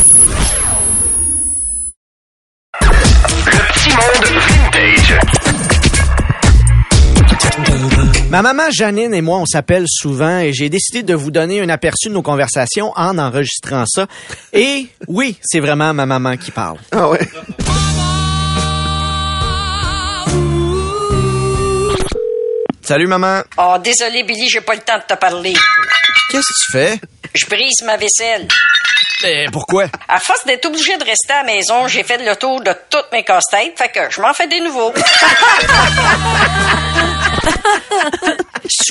Ma 8.30 8.44
maman 8.44 8.70
Janine 8.70 9.16
et 9.16 9.22
moi, 9.22 9.40
on 9.40 9.46
s'appelle 9.48 9.86
souvent 9.88 10.38
et 10.38 10.54
j'ai 10.54 10.70
décidé 10.70 11.02
de 11.02 11.16
vous 11.16 11.32
donner 11.32 11.62
un 11.62 11.70
aperçu 11.70 12.10
de 12.10 12.14
nos 12.14 12.22
conversations 12.22 12.94
en 12.96 13.18
enregistrant 13.18 13.86
ça. 13.88 14.06
Et 14.54 14.86
oui, 15.08 15.40
c'est 15.42 15.60
vraiment 15.60 15.96
ma 15.96 16.06
maman 16.06 16.38
qui 16.38 16.52
parle. 16.52 16.78
Ah 16.92 17.10
ouais. 17.10 17.20
Salut 22.84 23.08
maman. 23.08 23.42
Oh, 23.58 23.78
désolé, 23.84 24.22
Billy, 24.24 24.48
j'ai 24.48 24.62
pas 24.62 24.76
le 24.76 24.82
temps 24.82 25.00
de 25.00 25.04
te 25.12 25.15
parler. 25.20 25.54
Qu'est-ce 26.30 26.42
que 26.42 26.65
tu 26.65 26.72
fais? 26.72 27.00
Je 27.34 27.48
brise 27.48 27.82
ma 27.84 27.98
vaisselle. 27.98 28.48
Eh, 29.26 29.46
pourquoi? 29.52 29.86
À 30.08 30.20
force 30.20 30.46
d'être 30.46 30.68
obligé 30.68 30.96
de 30.98 31.04
rester 31.04 31.34
à 31.34 31.44
la 31.44 31.52
maison, 31.52 31.88
j'ai 31.88 32.04
fait 32.04 32.24
le 32.24 32.36
tour 32.36 32.62
de 32.62 32.74
toutes 32.92 33.12
mes 33.12 33.24
casse-têtes, 33.24 33.74
fait 33.76 33.89
que 33.89 34.02
je 34.12 34.22
m'en 34.22 34.36
fais 34.36 34.48
des 34.48 34.60
nouveaux. 34.60 34.94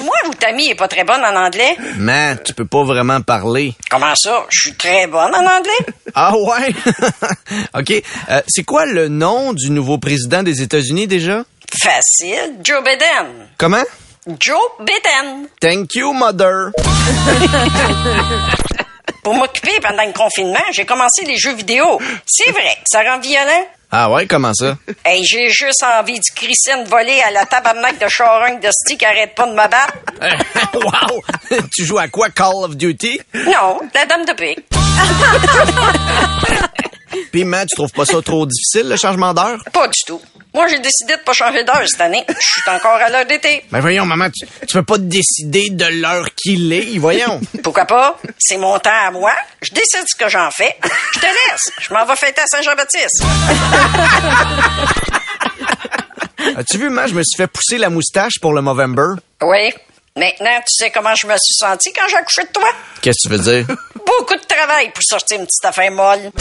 Moi 0.03 0.15
ou 0.29 0.35
ta 0.35 0.53
mie 0.53 0.69
est 0.71 0.75
pas 0.75 0.89
très 0.89 1.05
bonne 1.05 1.23
en 1.25 1.35
anglais? 1.37 1.77
Man, 1.97 2.39
tu 2.45 2.53
peux 2.55 2.65
pas 2.65 2.85
vraiment 2.85 3.21
parler. 3.21 3.75
Comment 3.91 4.15
ça? 4.17 4.47
Je 4.51 4.61
suis 4.61 4.75
très 4.75 5.07
bonne 5.07 5.35
en 5.35 5.41
anglais? 5.47 5.87
Ah 6.15 6.33
ouais? 6.37 6.75
OK. 7.79 8.03
Euh, 8.31 8.41
c'est 8.49 8.65
quoi 8.65 8.87
le 8.87 9.09
nom 9.09 9.53
du 9.53 9.71
nouveau 9.71 9.99
président 9.99 10.43
des 10.43 10.63
États-Unis 10.63 11.07
déjà? 11.07 11.45
Facile. 11.81 12.55
Joe 12.65 12.83
Biden. 12.83 13.47
Comment? 13.57 13.85
Joe 14.41 14.59
Biden. 14.81 15.47
Thank 15.61 15.95
you, 15.95 16.13
mother. 16.13 16.71
Pour 19.29 19.37
m'occuper 19.37 19.79
pendant 19.83 20.05
le 20.07 20.13
confinement, 20.15 20.65
j'ai 20.73 20.87
commencé 20.87 21.23
les 21.27 21.37
jeux 21.37 21.53
vidéo. 21.53 22.01
C'est 22.25 22.51
vrai 22.51 22.79
ça 22.91 23.03
rend 23.03 23.19
violent. 23.19 23.67
Ah 23.93 24.11
ouais, 24.11 24.27
comment 24.27 24.55
ça? 24.55 24.79
Hey, 25.05 25.23
j'ai 25.23 25.51
juste 25.51 25.85
envie 25.85 26.19
de 26.19 26.25
crisser 26.35 26.73
une 26.73 26.85
volée 26.85 27.21
à 27.21 27.31
la 27.31 27.45
tabarnak 27.45 27.99
de 27.99 28.09
charogne 28.09 28.59
de 28.59 28.71
stick 28.71 29.01
qui 29.01 29.05
arrête 29.05 29.35
pas 29.35 29.45
de 29.45 29.51
me 29.51 29.57
battre. 29.57 29.93
wow! 30.73 31.21
tu 31.71 31.85
joues 31.85 31.99
à 31.99 32.09
quoi, 32.09 32.31
Call 32.31 32.55
of 32.55 32.75
Duty? 32.75 33.21
Non, 33.35 33.81
la 33.95 34.07
dame 34.07 34.25
de 34.25 34.33
pique. 34.33 34.65
Man, 37.45 37.67
tu 37.67 37.77
trouves 37.77 37.93
pas 37.93 38.07
ça 38.07 38.23
trop 38.23 38.47
difficile, 38.47 38.89
le 38.89 38.97
changement 38.97 39.35
d'heure? 39.35 39.59
Pas 39.71 39.89
du 39.89 40.01
tout. 40.07 40.23
Moi, 40.59 40.67
j'ai 40.67 40.81
décidé 40.81 41.17
de 41.17 41.23
pas 41.23 41.35
changer 41.35 41.63
d'heure 41.63 41.85
cette 41.87 42.01
année. 42.01 42.25
Je 42.29 42.35
suis 42.35 42.69
encore 42.69 42.97
à 42.97 43.09
l'heure 43.11 43.25
d'été. 43.25 43.63
Ben 43.71 43.79
voyons, 43.79 44.05
maman, 44.05 44.29
tu, 44.29 44.45
tu 44.67 44.75
peux 44.75 44.83
pas 44.83 44.99
décider 44.99 45.71
de 45.71 45.85
l'heure 45.85 46.27
qu'il 46.35 46.73
est, 46.73 46.99
voyons. 46.99 47.41
Pourquoi 47.63 47.85
pas? 47.85 48.19
C'est 48.41 48.57
mon 48.57 48.77
temps 48.81 48.91
à 48.91 49.13
moi. 49.13 49.33
Je 49.63 49.71
décide 49.71 50.03
ce 50.09 50.17
que 50.17 50.29
j'en 50.29 50.51
fais. 50.51 50.77
Je 51.15 51.21
te 51.21 51.27
laisse. 51.27 51.71
Je 51.81 51.95
m'en 51.95 52.05
vais 52.05 52.17
fêter 52.17 52.41
à 52.41 52.47
Saint-Jean-Baptiste. 52.49 53.23
As-tu 56.57 56.79
vu, 56.79 56.91
man, 56.91 57.09
je 57.09 57.15
me 57.15 57.23
suis 57.23 57.37
fait 57.37 57.47
pousser 57.47 57.79
la 57.79 57.89
moustache 57.89 58.41
pour 58.41 58.53
le 58.53 58.61
Movember? 58.61 59.15
Oui. 59.43 59.73
Maintenant, 60.17 60.59
tu 60.67 60.75
sais 60.75 60.91
comment 60.91 61.15
je 61.15 61.29
me 61.29 61.35
suis 61.35 61.55
senti 61.55 61.93
quand 61.93 62.09
j'ai 62.09 62.17
accouché 62.17 62.43
de 62.43 62.49
toi? 62.49 62.69
Qu'est-ce 63.01 63.29
que 63.29 63.33
tu 63.33 63.41
veux 63.41 63.63
dire? 63.63 63.77
Beaucoup 64.05 64.35
de 64.35 64.45
travail 64.45 64.91
pour 64.91 65.05
sortir 65.05 65.39
une 65.39 65.47
petite 65.47 65.65
affaire 65.65 65.93
molle. 65.93 66.33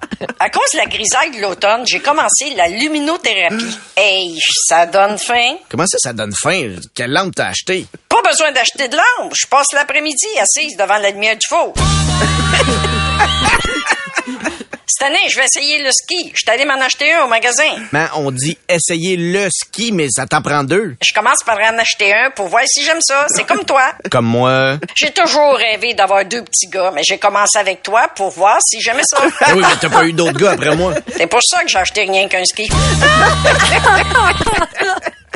À 0.39 0.49
cause 0.49 0.71
de 0.73 0.77
la 0.77 0.85
grisaille 0.85 1.31
de 1.31 1.41
l'automne, 1.41 1.83
j'ai 1.85 1.99
commencé 1.99 2.53
la 2.55 2.67
luminothérapie. 2.67 3.77
Hey, 3.95 4.37
ça 4.67 4.85
donne 4.85 5.17
faim. 5.17 5.55
Comment 5.69 5.87
ça, 5.87 5.97
ça 5.99 6.13
donne 6.13 6.33
faim? 6.33 6.75
Quelle 6.93 7.11
lampe 7.11 7.35
t'as 7.35 7.47
acheté? 7.47 7.85
Pas 8.09 8.21
besoin 8.21 8.51
d'acheter 8.51 8.87
de 8.87 8.97
lampe. 8.97 9.33
Je 9.33 9.47
passe 9.47 9.71
l'après-midi 9.73 10.25
assise 10.39 10.75
devant 10.77 10.97
la 10.97 11.11
lumière 11.11 11.37
du 11.37 11.47
four. 11.47 11.73
Cette 14.93 15.07
année, 15.07 15.29
je 15.29 15.37
vais 15.37 15.45
essayer 15.45 15.81
le 15.81 15.89
ski. 15.89 16.31
Je 16.33 16.41
suis 16.41 16.49
allé 16.49 16.65
m'en 16.65 16.79
acheter 16.81 17.13
un 17.13 17.23
au 17.23 17.27
magasin. 17.27 17.63
Man, 17.93 18.09
on 18.15 18.29
dit 18.29 18.57
essayer 18.67 19.15
le 19.15 19.47
ski, 19.49 19.93
mais 19.93 20.07
ça 20.09 20.25
t'en 20.25 20.41
prend 20.41 20.65
deux. 20.65 20.97
Je 21.01 21.13
commence 21.13 21.41
par 21.45 21.57
en 21.59 21.77
acheter 21.77 22.13
un 22.13 22.29
pour 22.31 22.49
voir 22.49 22.63
si 22.65 22.83
j'aime 22.83 22.99
ça. 22.99 23.25
C'est 23.29 23.45
comme 23.45 23.63
toi. 23.63 23.93
Comme 24.09 24.25
moi. 24.25 24.77
J'ai 24.95 25.11
toujours 25.11 25.55
rêvé 25.55 25.93
d'avoir 25.93 26.25
deux 26.25 26.43
petits 26.43 26.67
gars, 26.67 26.91
mais 26.93 27.03
j'ai 27.03 27.17
commencé 27.17 27.57
avec 27.57 27.83
toi 27.83 28.09
pour 28.13 28.31
voir 28.31 28.57
si 28.65 28.81
j'aimais 28.81 29.03
ça. 29.05 29.19
Ah 29.39 29.51
oui, 29.55 29.61
mais 29.61 29.75
t'as 29.79 29.89
pas 29.89 30.05
eu 30.05 30.11
d'autres 30.11 30.37
gars 30.37 30.51
après 30.51 30.75
moi. 30.75 30.93
C'est 31.15 31.27
pour 31.27 31.41
ça 31.41 31.63
que 31.63 31.69
j'ai 31.69 31.77
acheté 31.77 32.01
rien 32.01 32.27
qu'un 32.27 32.43
ski. 32.43 32.69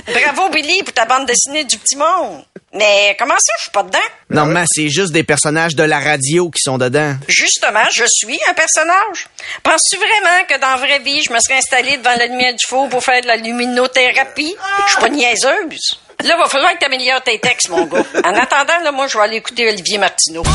Bravo, 0.07 0.49
Billy, 0.49 0.83
pour 0.83 0.93
ta 0.93 1.05
bande 1.05 1.25
dessinée 1.25 1.63
du 1.63 1.77
petit 1.77 1.95
monde. 1.95 2.43
Mais 2.73 3.15
comment 3.17 3.35
ça, 3.39 3.53
je 3.57 3.63
suis 3.63 3.71
pas 3.71 3.83
dedans? 3.83 3.97
Non, 4.29 4.45
mais 4.45 4.65
c'est 4.67 4.89
juste 4.89 5.13
des 5.13 5.23
personnages 5.23 5.75
de 5.75 5.83
la 5.83 5.99
radio 5.99 6.49
qui 6.49 6.61
sont 6.61 6.77
dedans. 6.77 7.15
Justement, 7.27 7.85
je 7.91 8.03
suis 8.07 8.37
un 8.49 8.53
personnage. 8.53 9.27
Penses-tu 9.63 9.97
vraiment 9.97 10.43
que 10.47 10.59
dans 10.59 10.71
la 10.71 10.75
vraie 10.77 10.99
vie, 10.99 11.23
je 11.23 11.31
me 11.31 11.39
serais 11.39 11.57
installée 11.57 11.97
devant 11.97 12.15
la 12.17 12.27
lumière 12.27 12.53
du 12.53 12.65
four 12.67 12.89
pour 12.89 13.01
faire 13.01 13.21
de 13.21 13.27
la 13.27 13.37
luminothérapie? 13.37 14.55
Je 14.85 14.91
suis 14.91 14.99
pas 14.99 15.09
niaiseuse. 15.09 15.99
Là, 16.23 16.37
va 16.37 16.47
falloir 16.49 16.73
que 16.73 16.79
t'améliores 16.79 17.21
tes 17.23 17.39
textes, 17.39 17.69
mon 17.69 17.85
gars. 17.85 18.03
En 18.23 18.33
attendant, 18.35 18.79
là, 18.83 18.91
moi, 18.91 19.07
je 19.07 19.17
vais 19.17 19.23
aller 19.23 19.37
écouter 19.37 19.67
Olivier 19.69 19.97
Martineau. 19.97 20.43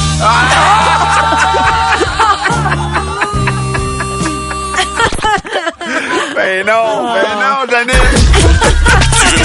Ben 6.34 6.64
non, 6.66 7.12
ben 7.12 7.34
non, 7.40 7.70
Janine. 7.70 8.39